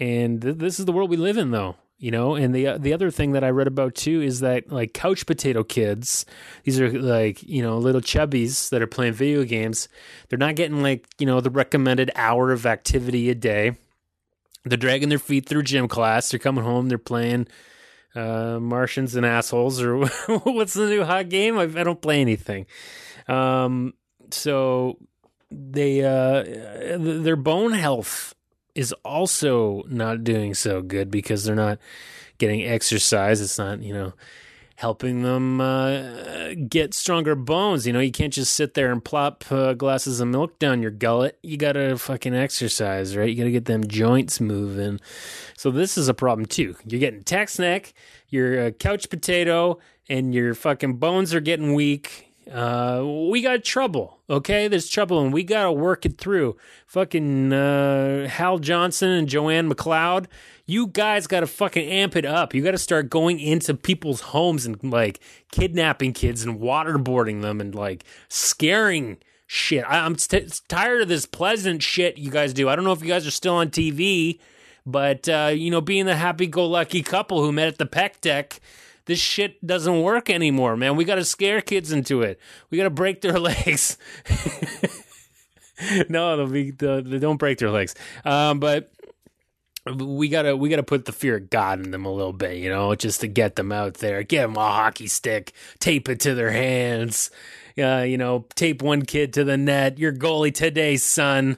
and 0.00 0.42
th- 0.42 0.56
this 0.56 0.80
is 0.80 0.86
the 0.86 0.92
world 0.92 1.10
we 1.10 1.16
live 1.16 1.36
in 1.36 1.52
though 1.52 1.76
you 2.00 2.10
know? 2.10 2.34
And 2.34 2.54
the 2.54 2.78
the 2.78 2.94
other 2.94 3.10
thing 3.10 3.32
that 3.32 3.44
i 3.44 3.50
read 3.50 3.66
about 3.66 3.94
too 3.94 4.22
is 4.22 4.40
that 4.40 4.72
like 4.72 4.94
couch 4.94 5.26
potato 5.26 5.62
kids 5.62 6.24
these 6.64 6.80
are 6.80 6.90
like 6.90 7.42
you 7.42 7.62
know 7.62 7.78
little 7.78 8.00
chubbies 8.00 8.70
that 8.70 8.82
are 8.82 8.86
playing 8.86 9.12
video 9.12 9.44
games 9.44 9.86
they're 10.28 10.38
not 10.38 10.56
getting 10.56 10.82
like 10.82 11.06
you 11.18 11.26
know 11.26 11.40
the 11.40 11.50
recommended 11.50 12.10
hour 12.16 12.50
of 12.50 12.66
activity 12.66 13.30
a 13.30 13.34
day. 13.34 13.76
They're 14.64 14.76
dragging 14.76 15.08
their 15.08 15.18
feet 15.18 15.46
through 15.46 15.62
gym 15.62 15.88
class. 15.88 16.30
They're 16.30 16.38
coming 16.38 16.64
home. 16.64 16.88
They're 16.88 16.98
playing 16.98 17.48
uh, 18.14 18.58
martians 18.60 19.14
and 19.14 19.24
assholes 19.24 19.80
or 19.80 20.06
what's 20.44 20.74
the 20.74 20.86
new 20.86 21.04
hot 21.04 21.28
game? 21.28 21.58
I, 21.58 21.62
I 21.62 21.84
don't 21.84 22.00
play 22.00 22.20
anything. 22.20 22.66
Um, 23.26 23.94
so 24.30 24.98
they 25.50 26.02
uh, 26.02 26.98
their 26.98 27.36
bone 27.36 27.72
health 27.72 28.34
is 28.74 28.92
also 29.04 29.82
not 29.88 30.24
doing 30.24 30.54
so 30.54 30.82
good 30.82 31.10
because 31.10 31.44
they're 31.44 31.54
not 31.54 31.78
getting 32.38 32.62
exercise. 32.62 33.40
It's 33.40 33.58
not, 33.58 33.82
you 33.82 33.92
know, 33.92 34.12
helping 34.76 35.22
them 35.22 35.60
uh, 35.60 36.54
get 36.68 36.94
stronger 36.94 37.34
bones. 37.34 37.86
You 37.86 37.92
know, 37.92 38.00
you 38.00 38.10
can't 38.10 38.32
just 38.32 38.54
sit 38.54 38.72
there 38.72 38.90
and 38.90 39.04
plop 39.04 39.44
uh, 39.52 39.74
glasses 39.74 40.20
of 40.20 40.28
milk 40.28 40.58
down 40.58 40.80
your 40.80 40.90
gullet. 40.90 41.38
You 41.42 41.58
got 41.58 41.72
to 41.72 41.98
fucking 41.98 42.34
exercise, 42.34 43.14
right? 43.14 43.28
You 43.28 43.36
got 43.36 43.44
to 43.44 43.50
get 43.50 43.66
them 43.66 43.86
joints 43.86 44.40
moving. 44.40 44.98
So 45.56 45.70
this 45.70 45.98
is 45.98 46.08
a 46.08 46.14
problem 46.14 46.46
too. 46.46 46.76
You're 46.86 47.00
getting 47.00 47.22
neck, 47.58 47.92
you're 48.28 48.66
a 48.66 48.72
couch 48.72 49.10
potato, 49.10 49.78
and 50.08 50.34
your 50.34 50.54
fucking 50.54 50.94
bones 50.94 51.34
are 51.34 51.40
getting 51.40 51.74
weak 51.74 52.29
uh, 52.50 53.04
we 53.30 53.42
got 53.42 53.64
trouble. 53.64 54.18
Okay, 54.28 54.68
there's 54.68 54.88
trouble, 54.88 55.20
and 55.20 55.32
we 55.32 55.42
gotta 55.42 55.72
work 55.72 56.06
it 56.06 56.18
through. 56.18 56.56
Fucking 56.86 57.52
uh, 57.52 58.28
Hal 58.28 58.58
Johnson 58.58 59.10
and 59.10 59.28
Joanne 59.28 59.70
McLeod, 59.70 60.26
you 60.66 60.86
guys 60.86 61.26
gotta 61.26 61.46
fucking 61.46 61.88
amp 61.88 62.16
it 62.16 62.24
up. 62.24 62.54
You 62.54 62.62
gotta 62.62 62.78
start 62.78 63.10
going 63.10 63.40
into 63.40 63.74
people's 63.74 64.20
homes 64.20 64.66
and 64.66 64.82
like 64.82 65.20
kidnapping 65.52 66.12
kids 66.12 66.42
and 66.44 66.60
waterboarding 66.60 67.42
them 67.42 67.60
and 67.60 67.74
like 67.74 68.04
scaring 68.28 69.18
shit. 69.46 69.84
I, 69.88 70.06
am 70.06 70.14
t- 70.14 70.48
tired 70.68 71.02
of 71.02 71.08
this 71.08 71.26
pleasant 71.26 71.82
shit 71.82 72.18
you 72.18 72.30
guys 72.30 72.52
do. 72.54 72.68
I 72.68 72.76
don't 72.76 72.84
know 72.84 72.92
if 72.92 73.02
you 73.02 73.08
guys 73.08 73.26
are 73.26 73.32
still 73.32 73.54
on 73.56 73.70
TV, 73.70 74.38
But 74.86 75.28
uh, 75.28 75.50
you 75.52 75.70
know, 75.70 75.80
being 75.80 76.06
the 76.06 76.16
happy-go-lucky 76.16 77.02
couple 77.02 77.42
who 77.42 77.52
met 77.52 77.68
at 77.68 77.78
the 77.78 77.86
Pec 77.86 78.20
Deck, 78.20 78.60
this 79.06 79.18
shit 79.18 79.64
doesn't 79.66 80.02
work 80.02 80.30
anymore, 80.30 80.76
man. 80.76 80.96
We 80.96 81.04
got 81.04 81.16
to 81.16 81.24
scare 81.24 81.60
kids 81.60 81.92
into 81.92 82.22
it. 82.22 82.38
We 82.70 82.78
got 82.78 82.84
to 82.84 82.90
break 82.90 83.20
their 83.20 83.38
legs. 83.38 83.98
no, 86.08 86.36
they'll 86.36 86.46
be, 86.46 86.70
they 86.70 87.18
don't 87.18 87.38
break 87.38 87.58
their 87.58 87.70
legs. 87.70 87.94
Um, 88.24 88.60
but 88.60 88.92
we 89.86 90.28
gotta 90.28 90.54
we 90.56 90.68
gotta 90.68 90.82
put 90.82 91.06
the 91.06 91.12
fear 91.12 91.36
of 91.36 91.48
God 91.48 91.80
in 91.80 91.90
them 91.90 92.04
a 92.04 92.12
little 92.12 92.34
bit, 92.34 92.58
you 92.58 92.68
know, 92.68 92.94
just 92.94 93.22
to 93.22 93.28
get 93.28 93.56
them 93.56 93.72
out 93.72 93.94
there. 93.94 94.22
Get 94.22 94.42
them 94.42 94.56
a 94.56 94.60
hockey 94.60 95.06
stick, 95.06 95.52
tape 95.78 96.08
it 96.08 96.20
to 96.20 96.34
their 96.34 96.50
hands. 96.50 97.30
Uh, 97.78 98.04
you 98.06 98.18
know, 98.18 98.46
tape 98.54 98.82
one 98.82 99.02
kid 99.02 99.32
to 99.34 99.44
the 99.44 99.56
net. 99.56 99.98
Your 99.98 100.12
goalie 100.12 100.52
today, 100.52 100.96
son. 100.96 101.56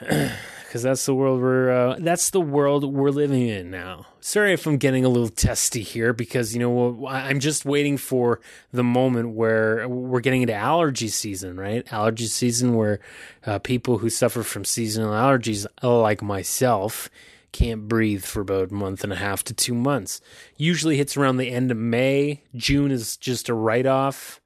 Because 0.74 0.82
that's 0.82 1.06
the 1.06 1.14
world 1.14 1.40
we're 1.40 1.70
uh, 1.70 1.96
that's 2.00 2.30
the 2.30 2.40
world 2.40 2.82
we're 2.92 3.10
living 3.10 3.46
in 3.46 3.70
now. 3.70 4.06
Sorry 4.18 4.52
if 4.52 4.66
I'm 4.66 4.76
getting 4.76 5.04
a 5.04 5.08
little 5.08 5.28
testy 5.28 5.82
here, 5.82 6.12
because 6.12 6.52
you 6.52 6.58
know 6.58 7.06
I'm 7.06 7.38
just 7.38 7.64
waiting 7.64 7.96
for 7.96 8.40
the 8.72 8.82
moment 8.82 9.36
where 9.36 9.88
we're 9.88 10.18
getting 10.18 10.42
into 10.42 10.54
allergy 10.54 11.06
season, 11.06 11.56
right? 11.60 11.86
Allergy 11.92 12.26
season 12.26 12.74
where 12.74 12.98
uh, 13.46 13.60
people 13.60 13.98
who 13.98 14.10
suffer 14.10 14.42
from 14.42 14.64
seasonal 14.64 15.12
allergies, 15.12 15.64
like 15.80 16.22
myself, 16.22 17.08
can't 17.52 17.86
breathe 17.86 18.24
for 18.24 18.40
about 18.40 18.72
a 18.72 18.74
month 18.74 19.04
and 19.04 19.12
a 19.12 19.16
half 19.16 19.44
to 19.44 19.54
two 19.54 19.74
months. 19.74 20.20
Usually 20.56 20.96
hits 20.96 21.16
around 21.16 21.36
the 21.36 21.52
end 21.52 21.70
of 21.70 21.76
May. 21.76 22.42
June 22.56 22.90
is 22.90 23.16
just 23.16 23.48
a 23.48 23.54
write 23.54 23.86
off. 23.86 24.40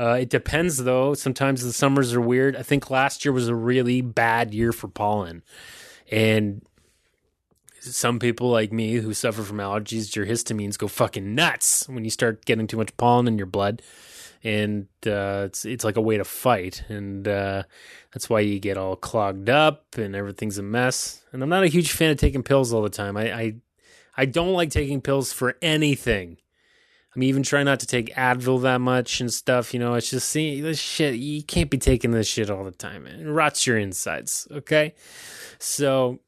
Uh, 0.00 0.14
it 0.14 0.30
depends, 0.30 0.78
though. 0.78 1.12
Sometimes 1.12 1.62
the 1.62 1.74
summers 1.74 2.14
are 2.14 2.22
weird. 2.22 2.56
I 2.56 2.62
think 2.62 2.88
last 2.88 3.22
year 3.22 3.32
was 3.32 3.48
a 3.48 3.54
really 3.54 4.00
bad 4.00 4.54
year 4.54 4.72
for 4.72 4.88
pollen. 4.88 5.42
And 6.10 6.62
some 7.80 8.18
people 8.18 8.48
like 8.48 8.72
me 8.72 8.94
who 8.94 9.12
suffer 9.12 9.42
from 9.42 9.58
allergies, 9.58 10.16
your 10.16 10.24
histamines 10.24 10.78
go 10.78 10.88
fucking 10.88 11.34
nuts 11.34 11.86
when 11.86 12.04
you 12.04 12.10
start 12.10 12.46
getting 12.46 12.66
too 12.66 12.78
much 12.78 12.96
pollen 12.96 13.28
in 13.28 13.36
your 13.36 13.46
blood. 13.46 13.82
And 14.42 14.86
uh, 15.06 15.44
it's 15.44 15.66
it's 15.66 15.84
like 15.84 15.98
a 15.98 16.00
way 16.00 16.16
to 16.16 16.24
fight, 16.24 16.82
and 16.88 17.28
uh, 17.28 17.64
that's 18.10 18.30
why 18.30 18.40
you 18.40 18.58
get 18.58 18.78
all 18.78 18.96
clogged 18.96 19.50
up 19.50 19.84
and 19.98 20.16
everything's 20.16 20.56
a 20.56 20.62
mess. 20.62 21.22
And 21.30 21.42
I'm 21.42 21.50
not 21.50 21.62
a 21.62 21.68
huge 21.68 21.92
fan 21.92 22.12
of 22.12 22.16
taking 22.16 22.42
pills 22.42 22.72
all 22.72 22.80
the 22.80 22.88
time. 22.88 23.18
I 23.18 23.32
I, 23.34 23.54
I 24.16 24.24
don't 24.24 24.54
like 24.54 24.70
taking 24.70 25.02
pills 25.02 25.30
for 25.30 25.58
anything. 25.60 26.38
I'm 27.14 27.22
even 27.24 27.42
trying 27.42 27.64
not 27.64 27.80
to 27.80 27.86
take 27.86 28.14
Advil 28.14 28.62
that 28.62 28.80
much 28.80 29.20
and 29.20 29.32
stuff. 29.32 29.74
You 29.74 29.80
know, 29.80 29.94
it's 29.94 30.10
just 30.10 30.28
see 30.28 30.60
this 30.60 30.78
shit. 30.78 31.16
You 31.16 31.42
can't 31.42 31.70
be 31.70 31.78
taking 31.78 32.12
this 32.12 32.28
shit 32.28 32.50
all 32.50 32.64
the 32.64 32.70
time. 32.70 33.04
Man. 33.04 33.20
It 33.20 33.30
rots 33.30 33.66
your 33.66 33.78
insides. 33.78 34.46
Okay, 34.50 34.94
so 35.58 36.20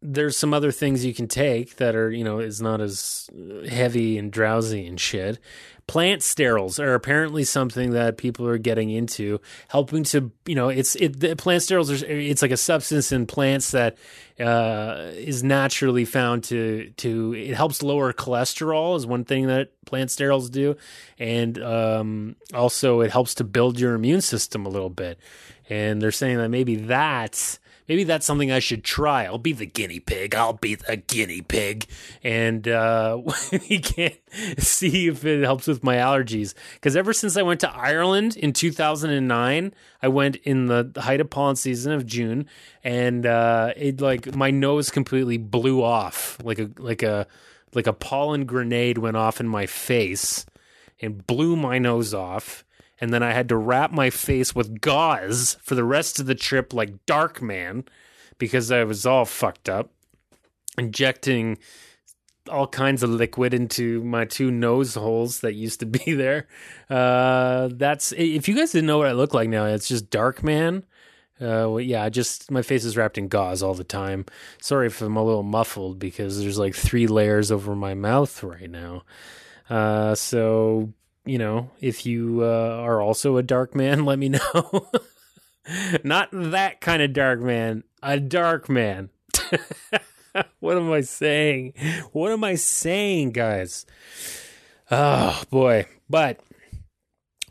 there's 0.00 0.36
some 0.36 0.54
other 0.54 0.70
things 0.70 1.04
you 1.04 1.12
can 1.12 1.26
take 1.26 1.76
that 1.76 1.96
are 1.96 2.10
you 2.10 2.22
know 2.22 2.38
is 2.38 2.60
not 2.60 2.80
as 2.80 3.28
heavy 3.68 4.18
and 4.18 4.32
drowsy 4.32 4.86
and 4.86 5.00
shit. 5.00 5.38
Plant 5.86 6.20
sterols 6.20 6.78
are 6.78 6.94
apparently 6.94 7.44
something 7.44 7.92
that 7.92 8.18
people 8.18 8.46
are 8.46 8.58
getting 8.58 8.90
into 8.90 9.40
helping 9.68 10.04
to 10.04 10.30
you 10.46 10.54
know 10.54 10.68
it's 10.68 10.94
it 10.96 11.18
the 11.18 11.34
plant 11.34 11.62
sterols 11.62 11.90
are 11.90 12.06
it's 12.06 12.42
like 12.42 12.50
a 12.50 12.56
substance 12.56 13.10
in 13.10 13.26
plants 13.26 13.70
that 13.72 13.96
uh, 14.38 15.10
is 15.14 15.42
naturally 15.42 16.04
found 16.04 16.44
to 16.44 16.92
to 16.98 17.34
it 17.34 17.54
helps 17.54 17.82
lower 17.82 18.12
cholesterol 18.12 18.96
is 18.96 19.06
one 19.06 19.24
thing 19.24 19.46
that 19.48 19.70
plant 19.84 20.10
sterols 20.10 20.50
do. 20.50 20.76
And 21.18 21.60
um, 21.60 22.36
also 22.54 23.00
it 23.00 23.10
helps 23.10 23.34
to 23.36 23.44
build 23.44 23.80
your 23.80 23.94
immune 23.94 24.20
system 24.20 24.64
a 24.64 24.68
little 24.68 24.90
bit. 24.90 25.18
And 25.68 26.00
they're 26.00 26.12
saying 26.12 26.38
that 26.38 26.50
maybe 26.50 26.76
that's 26.76 27.58
maybe 27.88 28.04
that's 28.04 28.26
something 28.26 28.52
I 28.52 28.58
should 28.58 28.84
try. 28.84 29.24
I'll 29.24 29.38
be 29.38 29.52
the 29.52 29.66
guinea 29.66 30.00
pig. 30.00 30.34
I'll 30.34 30.52
be 30.52 30.74
the 30.74 30.96
guinea 30.96 31.40
pig, 31.40 31.86
and 32.22 32.68
uh, 32.68 33.20
we 33.52 33.78
can 33.78 34.12
see 34.58 35.08
if 35.08 35.24
it 35.24 35.42
helps 35.42 35.66
with 35.66 35.82
my 35.82 35.96
allergies. 35.96 36.54
Because 36.74 36.96
ever 36.96 37.12
since 37.12 37.36
I 37.36 37.42
went 37.42 37.60
to 37.60 37.70
Ireland 37.70 38.36
in 38.36 38.52
2009, 38.52 39.74
I 40.02 40.08
went 40.08 40.36
in 40.36 40.66
the 40.66 40.92
height 40.96 41.20
of 41.20 41.30
pollen 41.30 41.56
season 41.56 41.92
of 41.92 42.06
June, 42.06 42.46
and 42.84 43.26
uh, 43.26 43.72
it 43.76 44.00
like 44.00 44.34
my 44.34 44.50
nose 44.50 44.90
completely 44.90 45.38
blew 45.38 45.82
off, 45.82 46.38
like 46.44 46.58
a 46.58 46.70
like 46.78 47.02
a 47.02 47.26
like 47.74 47.86
a 47.86 47.92
pollen 47.92 48.44
grenade 48.44 48.98
went 48.98 49.16
off 49.16 49.40
in 49.40 49.48
my 49.48 49.66
face 49.66 50.46
and 51.00 51.26
blew 51.26 51.56
my 51.56 51.78
nose 51.78 52.14
off 52.14 52.64
and 53.00 53.12
then 53.12 53.22
I 53.22 53.32
had 53.32 53.48
to 53.50 53.56
wrap 53.56 53.92
my 53.92 54.10
face 54.10 54.54
with 54.54 54.80
gauze 54.80 55.56
for 55.62 55.74
the 55.74 55.84
rest 55.84 56.18
of 56.18 56.26
the 56.26 56.34
trip 56.34 56.72
like 56.72 57.06
Darkman 57.06 57.86
because 58.38 58.70
I 58.70 58.84
was 58.84 59.06
all 59.06 59.24
fucked 59.24 59.68
up, 59.68 59.90
injecting 60.76 61.58
all 62.48 62.66
kinds 62.66 63.02
of 63.02 63.10
liquid 63.10 63.52
into 63.52 64.02
my 64.04 64.24
two 64.24 64.50
nose 64.50 64.94
holes 64.94 65.40
that 65.40 65.54
used 65.54 65.80
to 65.80 65.86
be 65.86 66.12
there. 66.14 66.46
Uh, 66.88 67.68
that's 67.72 68.12
if 68.12 68.48
you 68.48 68.56
guys 68.56 68.72
didn't 68.72 68.86
know 68.86 68.98
what 68.98 69.08
I 69.08 69.12
look 69.12 69.34
like 69.34 69.48
now, 69.48 69.66
it's 69.66 69.88
just 69.88 70.10
Darkman. 70.10 70.82
Uh, 71.40 71.70
well, 71.70 71.80
yeah, 71.80 72.02
I 72.02 72.08
just 72.08 72.50
my 72.50 72.62
face 72.62 72.84
is 72.84 72.96
wrapped 72.96 73.16
in 73.16 73.28
gauze 73.28 73.62
all 73.62 73.74
the 73.74 73.84
time. 73.84 74.26
Sorry 74.60 74.88
if 74.88 75.00
I'm 75.00 75.16
a 75.16 75.22
little 75.22 75.44
muffled 75.44 75.98
because 75.98 76.40
there's 76.40 76.58
like 76.58 76.74
three 76.74 77.06
layers 77.06 77.52
over 77.52 77.76
my 77.76 77.94
mouth 77.94 78.42
right 78.42 78.70
now. 78.70 79.04
Uh, 79.70 80.14
so 80.16 80.92
you 81.28 81.36
know, 81.36 81.70
if 81.80 82.06
you 82.06 82.40
uh, 82.42 82.80
are 82.80 83.02
also 83.02 83.36
a 83.36 83.42
dark 83.42 83.74
man, 83.74 84.04
let 84.06 84.18
me 84.18 84.30
know. 84.30 84.88
Not 86.02 86.30
that 86.32 86.80
kind 86.80 87.02
of 87.02 87.12
dark 87.12 87.40
man, 87.40 87.84
a 88.02 88.18
dark 88.18 88.70
man. 88.70 89.10
what 90.60 90.78
am 90.78 90.90
I 90.90 91.02
saying? 91.02 91.74
What 92.12 92.32
am 92.32 92.42
I 92.42 92.54
saying, 92.54 93.32
guys? 93.32 93.84
Oh 94.90 95.42
boy. 95.50 95.86
But 96.08 96.40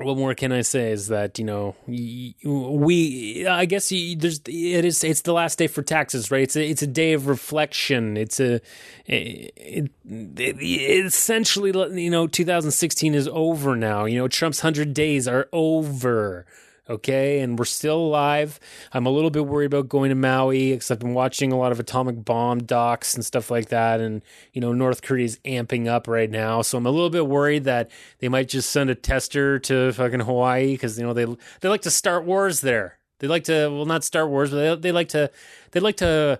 what 0.06 0.18
more 0.18 0.36
can 0.36 0.52
I 0.52 0.62
say 0.62 0.92
is 0.92 1.08
that 1.08 1.40
you 1.40 1.46
know 1.46 1.76
we 1.88 3.46
I 3.48 3.66
guess 3.66 3.90
there's 3.90 4.42
it 4.46 4.86
is 4.86 5.04
it's 5.04 5.22
the 5.22 5.34
last 5.34 5.58
day 5.58 5.68
for 5.68 5.82
taxes 5.82 6.30
right? 6.30 6.44
It's 6.44 6.56
a 6.56 6.70
it's 6.70 6.82
a 6.82 6.88
day 6.88 7.14
of 7.14 7.28
reflection. 7.28 8.16
It's 8.16 8.40
a 8.40 8.62
it, 9.06 9.92
it, 10.06 11.06
essentially 11.06 11.72
you 12.02 12.12
know 12.12 12.28
2016 12.28 13.16
is 13.16 13.28
over 13.30 13.76
now. 13.76 14.06
You 14.06 14.20
know 14.20 14.28
Trump's 14.28 14.64
100 14.64 14.94
days 14.94 15.28
are 15.28 15.50
over 15.52 16.46
okay? 16.90 17.40
And 17.40 17.58
we're 17.58 17.66
still 17.66 17.98
alive. 17.98 18.60
I'm 18.94 19.06
a 19.06 19.10
little 19.10 19.30
bit 19.30 19.46
worried 19.46 19.68
about 19.68 19.90
going 19.90 20.10
to 20.10 20.16
Maui 20.16 20.72
because 20.72 20.92
I've 20.92 21.00
been 21.00 21.14
watching 21.14 21.52
a 21.52 21.58
lot 21.58 21.72
of 21.72 21.80
atomic 21.80 22.24
bomb 22.24 22.64
docs 22.64 23.16
and 23.16 23.26
stuff 23.26 23.50
like 23.52 23.70
that. 23.70 24.00
And, 24.00 24.24
you 24.54 24.62
know, 24.62 24.74
North 24.74 25.02
Korea's 25.02 25.38
amping 25.40 25.88
up 25.88 26.08
right 26.08 26.30
now. 26.30 26.62
So 26.62 26.78
I'm 26.78 26.86
a 26.86 26.92
little 26.92 27.10
bit 27.10 27.28
worried 27.28 27.66
that 27.66 27.92
they 28.20 28.30
might 28.30 28.50
just 28.50 28.70
send 28.70 28.90
a 28.90 28.96
tester 28.96 29.60
to 29.60 29.92
fucking 29.94 30.22
Hawaii 30.22 30.74
because, 30.74 30.98
you 30.98 31.06
know, 31.06 31.14
they, 31.14 31.26
they 31.62 31.70
like 31.70 31.82
to 31.84 31.92
start 31.92 32.26
wars 32.26 32.62
there. 32.62 33.00
They 33.20 33.28
like 33.28 33.46
to, 33.46 33.70
well, 33.70 33.86
not 33.86 34.04
start 34.04 34.30
wars, 34.30 34.52
but 34.52 34.58
they, 34.58 34.76
they 34.76 34.92
like 34.92 35.10
to, 35.10 35.32
they 35.72 35.80
like 35.80 35.98
to, 35.98 36.40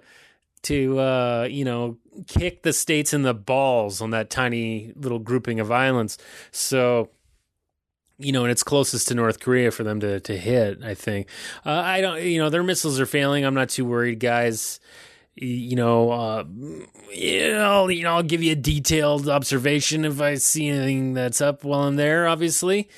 to 0.64 1.00
uh, 1.00 1.48
you 1.50 1.64
know 1.64 1.98
kick 2.28 2.64
the 2.64 2.74
states 2.74 3.14
in 3.14 3.22
the 3.22 3.34
balls 3.34 4.02
on 4.02 4.10
that 4.12 4.30
tiny 4.30 4.92
little 4.96 5.20
grouping 5.20 5.60
of 5.60 5.72
islands. 5.72 6.18
So 6.52 7.10
you 8.20 8.32
know, 8.32 8.44
and 8.44 8.52
it's 8.52 8.64
closest 8.64 9.08
to 9.10 9.16
North 9.16 9.40
Korea 9.40 9.72
for 9.72 9.84
them 9.84 10.00
to 10.00 10.20
to 10.22 10.38
hit. 10.38 10.84
I 10.84 10.94
think. 10.94 11.28
Uh, 11.66 11.72
I 11.72 12.02
don't. 12.02 12.22
You 12.22 12.40
know, 12.40 12.50
their 12.50 12.64
missiles 12.64 13.00
are 13.00 13.06
failing. 13.06 13.46
I'm 13.46 13.54
not 13.54 13.70
too 13.70 13.86
worried, 13.86 14.20
guys. 14.20 14.80
You 15.36 15.76
know, 15.76 16.12
uh, 16.12 16.44
you 17.14 17.90
you 17.90 18.04
know, 18.04 18.16
I'll 18.16 18.24
give 18.24 18.42
you 18.42 18.54
a 18.54 18.56
detailed 18.56 19.30
observation 19.30 20.04
if 20.04 20.20
I 20.20 20.36
see 20.36 20.68
anything 20.68 21.14
that's 21.14 21.42
up 21.42 21.64
while 21.64 21.82
I'm 21.82 21.96
there. 21.96 22.28
Obviously, 22.28 22.90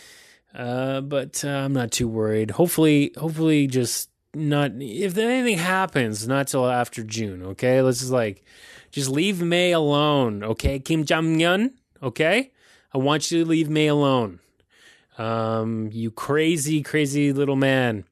uh, 0.55 1.01
but 1.01 1.43
uh, 1.43 1.49
I'm 1.49 1.73
not 1.73 1.91
too 1.91 2.07
worried. 2.07 2.51
Hopefully, 2.51 3.11
hopefully, 3.17 3.67
just 3.67 4.09
not 4.33 4.71
if 4.79 5.17
anything 5.17 5.57
happens, 5.57 6.27
not 6.29 6.47
till 6.47 6.65
after 6.65 7.03
June. 7.03 7.43
Okay, 7.43 7.81
let's 7.81 7.99
just 7.99 8.11
like 8.11 8.43
just 8.89 9.09
leave 9.09 9.41
May 9.41 9.73
alone. 9.73 10.41
Okay, 10.43 10.79
Kim 10.79 11.03
Jong 11.03 11.43
Un. 11.43 11.73
Okay, 12.01 12.51
I 12.93 12.99
want 12.99 13.31
you 13.31 13.43
to 13.43 13.49
leave 13.49 13.69
May 13.69 13.87
alone. 13.87 14.39
Um, 15.19 15.89
you 15.91 16.11
crazy, 16.11 16.81
crazy 16.81 17.33
little 17.33 17.57
man. 17.57 18.05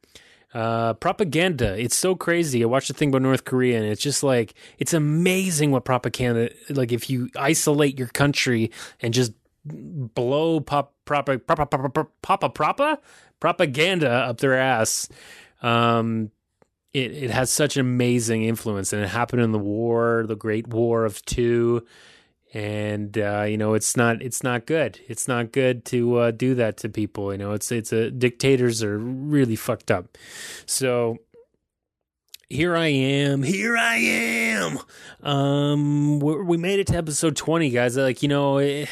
Uh, 0.53 0.93
propaganda. 0.93 1.79
It's 1.79 1.95
so 1.95 2.15
crazy. 2.15 2.63
I 2.63 2.67
watched 2.67 2.89
a 2.89 2.93
thing 2.93 3.09
about 3.09 3.21
North 3.21 3.45
Korea, 3.45 3.77
and 3.77 3.85
it's 3.85 4.01
just 4.01 4.23
like 4.23 4.53
it's 4.77 4.93
amazing 4.93 5.71
what 5.71 5.85
propaganda. 5.85 6.49
Like 6.69 6.91
if 6.91 7.09
you 7.09 7.29
isolate 7.35 7.97
your 7.97 8.07
country 8.09 8.71
and 9.01 9.13
just 9.13 9.33
blow 9.65 10.59
pop 10.59 10.93
propa 11.05 11.37
propa 11.37 11.69
propa 11.69 12.07
propa 12.21 12.53
propa 12.53 12.97
propaganda 13.39 14.09
up 14.09 14.39
their 14.39 14.57
ass. 14.57 15.07
Um, 15.61 16.31
it 16.93 17.11
it 17.11 17.31
has 17.31 17.51
such 17.51 17.77
amazing 17.77 18.43
influence, 18.43 18.91
and 18.93 19.03
it 19.03 19.09
happened 19.09 19.41
in 19.41 19.51
the 19.51 19.59
war, 19.59 20.25
the 20.27 20.35
Great 20.35 20.67
War 20.67 21.05
of 21.05 21.23
Two 21.25 21.85
and 22.57 23.15
uh, 23.19 23.45
you 23.47 23.55
know 23.55 23.75
it's 23.75 23.95
not 23.95 24.19
it's 24.23 24.41
not 24.41 24.65
good. 24.65 24.99
It's 25.07 25.27
not 25.27 25.51
good 25.51 25.85
to 25.85 26.17
uh, 26.17 26.31
do 26.31 26.55
that 26.55 26.77
to 26.77 26.89
people. 26.89 27.31
You 27.31 27.37
know, 27.37 27.51
it's 27.51 27.71
it's 27.71 27.93
a 27.93 28.09
dictators 28.09 28.81
are 28.81 28.97
really 28.97 29.55
fucked 29.55 29.91
up. 29.91 30.17
So 30.65 31.19
here 32.49 32.75
I 32.75 32.87
am. 32.87 33.43
Here 33.43 33.77
I 33.77 33.97
am. 33.97 34.79
Um, 35.21 36.19
we 36.19 36.57
made 36.57 36.79
it 36.79 36.87
to 36.87 36.95
episode 36.95 37.35
20, 37.35 37.69
guys. 37.69 37.97
Like, 37.97 38.23
you 38.23 38.29
know, 38.29 38.57
eh, 38.57 38.85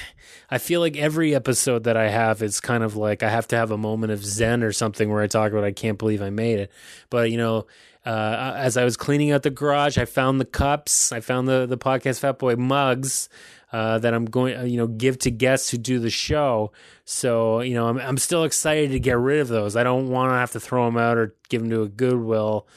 I 0.51 0.58
feel 0.58 0.82
like 0.82 0.97
every 0.97 1.34
episode 1.34 1.86
that 1.86 1.95
I 1.97 2.10
have 2.10 2.43
is 2.43 2.60
kind 2.60 2.84
of 2.84 2.95
like 2.95 3.23
I 3.23 3.30
have 3.30 3.47
to 3.47 3.56
have 3.56 3.71
a 3.71 3.78
moment 3.78 4.12
of 4.12 4.23
zen 4.23 4.62
or 4.62 4.73
something 4.73 5.10
where 5.10 5.23
I 5.23 5.28
talk 5.28 5.54
about 5.54 5.63
I 5.63 5.71
can't 5.71 5.97
believe 5.97 6.21
I 6.21 6.30
made 6.30 6.60
it. 6.60 6.71
But, 7.10 7.32
you 7.32 7.38
know, 7.38 7.65
uh, 8.06 8.54
as 8.56 8.78
I 8.78 8.84
was 8.84 8.97
cleaning 8.97 9.32
out 9.32 9.43
the 9.43 9.49
garage, 9.49 9.97
I 9.97 10.06
found 10.06 10.39
the 10.39 10.45
cups. 10.45 11.12
I 11.12 11.21
found 11.21 11.47
the 11.47 11.65
the 11.65 11.78
podcast 11.78 12.19
Fat 12.19 12.38
Boy 12.38 12.56
mugs 12.56 13.30
uh, 13.75 13.99
that 13.99 14.13
I'm 14.13 14.23
going, 14.23 14.55
uh, 14.55 14.63
you 14.63 14.77
know, 14.77 14.88
give 14.88 15.19
to 15.19 15.29
guests 15.29 15.69
who 15.69 15.77
do 15.77 15.99
the 15.99 16.09
show. 16.09 16.71
So, 17.03 17.59
you 17.59 17.73
know, 17.73 17.88
I'm 17.89 17.97
I'm 17.97 18.17
still 18.17 18.45
excited 18.45 18.91
to 18.91 19.01
get 19.01 19.17
rid 19.17 19.41
of 19.41 19.49
those. 19.49 19.75
I 19.75 19.83
don't 19.83 20.07
want 20.07 20.31
to 20.31 20.35
have 20.35 20.51
to 20.51 20.61
throw 20.61 20.85
them 20.85 20.95
out 20.95 21.17
or 21.17 21.35
give 21.49 21.59
them 21.59 21.69
to 21.71 21.81
a 21.81 21.89
Goodwill. 21.89 22.69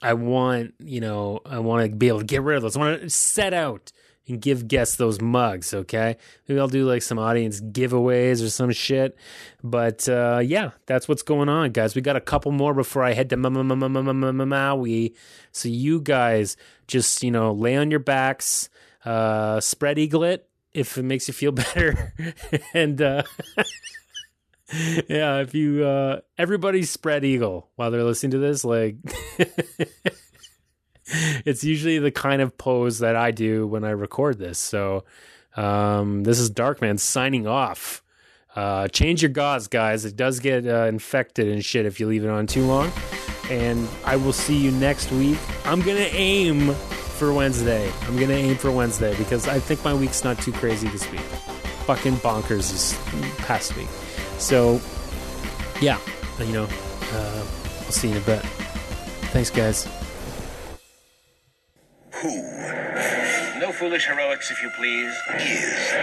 I 0.00 0.14
want, 0.14 0.74
you 0.78 1.00
know, 1.00 1.40
I 1.44 1.58
want 1.58 1.90
to 1.90 1.96
be 1.96 2.06
able 2.06 2.20
to 2.20 2.24
get 2.24 2.42
rid 2.42 2.54
of 2.54 2.62
those. 2.62 2.76
I 2.76 2.78
want 2.78 3.00
to 3.00 3.10
set 3.10 3.54
out 3.54 3.90
and 4.28 4.40
give 4.40 4.68
guests 4.68 4.94
those 4.94 5.20
mugs, 5.20 5.74
okay? 5.74 6.16
Maybe 6.46 6.60
I'll 6.60 6.68
do 6.68 6.84
like 6.84 7.02
some 7.02 7.18
audience 7.18 7.60
giveaways 7.60 8.44
or 8.44 8.48
some 8.48 8.70
shit. 8.70 9.16
But 9.64 10.08
uh, 10.08 10.42
yeah, 10.44 10.70
that's 10.86 11.08
what's 11.08 11.22
going 11.22 11.48
on, 11.48 11.72
guys. 11.72 11.96
We 11.96 12.02
got 12.02 12.14
a 12.14 12.20
couple 12.20 12.52
more 12.52 12.72
before 12.72 13.02
I 13.02 13.14
head 13.14 13.30
to 13.30 13.36
Maui. 13.36 15.14
So 15.50 15.68
you 15.68 16.00
guys 16.00 16.56
just, 16.86 17.24
you 17.24 17.32
know, 17.32 17.52
lay 17.52 17.74
on 17.76 17.90
your 17.90 17.98
backs, 17.98 18.68
uh, 19.06 19.60
spread 19.60 19.98
eaglet 19.98 20.48
if 20.74 20.98
it 20.98 21.04
makes 21.04 21.28
you 21.28 21.34
feel 21.34 21.52
better. 21.52 22.12
and 22.74 23.00
uh, 23.00 23.22
yeah, 25.08 25.38
if 25.38 25.54
you, 25.54 25.84
uh, 25.84 26.20
everybody 26.36 26.82
spread 26.82 27.24
eagle 27.24 27.70
while 27.76 27.90
they're 27.90 28.04
listening 28.04 28.32
to 28.32 28.38
this, 28.38 28.64
like. 28.64 28.96
it's 31.44 31.62
usually 31.62 31.98
the 31.98 32.10
kind 32.10 32.42
of 32.42 32.58
pose 32.58 32.98
that 32.98 33.16
I 33.16 33.30
do 33.30 33.66
when 33.66 33.84
I 33.84 33.90
record 33.90 34.38
this. 34.38 34.58
So 34.58 35.04
um, 35.56 36.24
this 36.24 36.38
is 36.38 36.50
Darkman 36.50 36.98
signing 36.98 37.46
off. 37.46 38.02
Uh, 38.54 38.88
change 38.88 39.22
your 39.22 39.30
gauze, 39.30 39.68
guys. 39.68 40.04
It 40.04 40.16
does 40.16 40.40
get 40.40 40.66
uh, 40.66 40.86
infected 40.86 41.48
and 41.48 41.64
shit 41.64 41.86
if 41.86 42.00
you 42.00 42.06
leave 42.06 42.24
it 42.24 42.30
on 42.30 42.46
too 42.46 42.64
long. 42.64 42.90
And 43.50 43.86
I 44.04 44.16
will 44.16 44.32
see 44.32 44.56
you 44.56 44.70
next 44.72 45.12
week. 45.12 45.38
I'm 45.64 45.80
gonna 45.80 46.08
aim 46.10 46.74
for 47.16 47.32
Wednesday. 47.32 47.90
I'm 48.02 48.16
gonna 48.18 48.34
aim 48.34 48.56
for 48.56 48.70
Wednesday 48.70 49.16
because 49.16 49.48
I 49.48 49.58
think 49.58 49.82
my 49.82 49.94
week's 49.94 50.22
not 50.22 50.38
too 50.38 50.52
crazy 50.52 50.88
this 50.88 51.10
week. 51.10 51.20
Fucking 51.86 52.16
bonkers 52.16 52.70
this 52.70 52.98
past 53.38 53.74
week. 53.76 53.88
So 54.38 54.80
yeah, 55.80 55.98
you 56.38 56.52
know, 56.52 56.68
uh, 57.12 57.46
I'll 57.84 57.92
see 57.92 58.08
you 58.08 58.16
in 58.16 58.22
a 58.22 58.26
bit. 58.26 58.42
Thanks, 59.32 59.50
guys. 59.50 59.88
Who? 62.22 62.42
No 63.60 63.72
foolish 63.72 64.06
heroics, 64.06 64.50
if 64.50 64.62
you 64.62 64.70
please. 64.70 65.14
Is. 65.40 65.96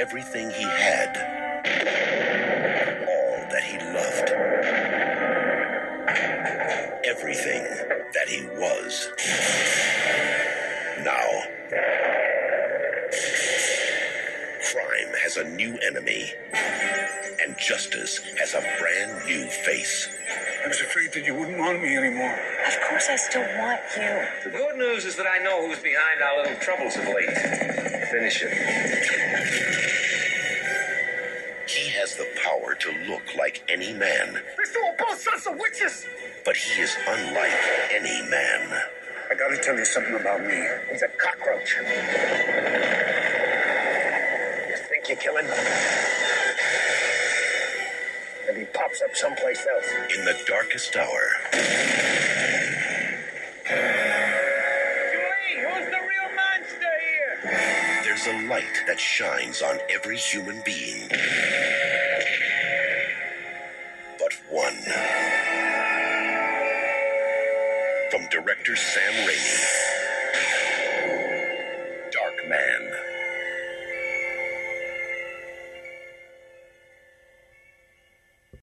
Everything 0.00 0.50
he 0.52 0.62
had. 0.62 1.14
All 3.06 3.36
that 3.50 3.62
he 3.62 3.76
loved. 3.92 4.30
Everything 7.04 7.62
that 8.14 8.26
he 8.26 8.46
was. 8.56 9.10
Now, 11.04 11.42
crime 14.72 15.12
has 15.22 15.36
a 15.36 15.44
new 15.44 15.76
enemy, 15.86 16.32
and 17.44 17.58
justice 17.58 18.20
has 18.38 18.54
a 18.54 18.62
brand 18.80 19.26
new 19.26 19.44
face. 19.48 20.08
I 20.64 20.68
was 20.68 20.80
afraid 20.80 21.12
that 21.12 21.26
you 21.26 21.34
wouldn't 21.34 21.58
want 21.58 21.82
me 21.82 21.94
anymore. 21.94 22.38
Of 22.66 22.80
course, 22.88 23.08
I 23.10 23.16
still 23.16 23.42
want 23.42 23.80
you. 23.96 24.50
The 24.50 24.56
good 24.56 24.76
news 24.76 25.04
is 25.04 25.16
that 25.16 25.26
I 25.26 25.42
know 25.42 25.66
who's 25.66 25.80
behind 25.80 26.22
our 26.22 26.42
little 26.42 26.58
troubles 26.58 26.96
of 26.96 27.04
late. 27.04 27.36
Finish 28.10 28.42
it. 28.42 29.89
Has 32.00 32.16
the 32.16 32.26
power 32.42 32.74
to 32.74 32.92
look 33.12 33.34
like 33.36 33.62
any 33.68 33.92
man, 33.92 34.40
These 34.56 34.72
two 34.72 34.80
are 34.80 34.96
both 34.98 35.20
sons 35.20 35.46
of 35.46 35.58
witches! 35.58 36.06
but 36.46 36.56
he 36.56 36.80
is 36.80 36.96
unlike 37.06 37.52
any 37.92 38.22
man. 38.30 38.72
I 39.30 39.34
gotta 39.34 39.58
tell 39.58 39.76
you 39.76 39.84
something 39.84 40.14
about 40.14 40.40
me. 40.40 40.66
He's 40.90 41.02
a 41.02 41.08
cockroach. 41.08 41.76
You 41.76 41.84
think 44.88 45.08
you're 45.08 45.18
killing? 45.18 45.44
And 48.48 48.56
he 48.56 48.64
pops 48.64 49.02
up 49.02 49.14
someplace 49.14 49.66
else. 49.66 50.16
In 50.18 50.24
the 50.24 50.38
darkest 50.46 50.96
hour, 50.96 51.28
there's 58.24 58.44
a 58.44 58.48
light 58.48 58.82
that 58.86 58.98
shines 58.98 59.62
on 59.62 59.78
every 59.90 60.16
human 60.16 60.60
being. 60.64 61.08
But 64.18 64.32
one. 64.48 64.76
From 68.10 68.28
director 68.30 68.76
Sam 68.76 69.12
Raimi. 69.26 69.79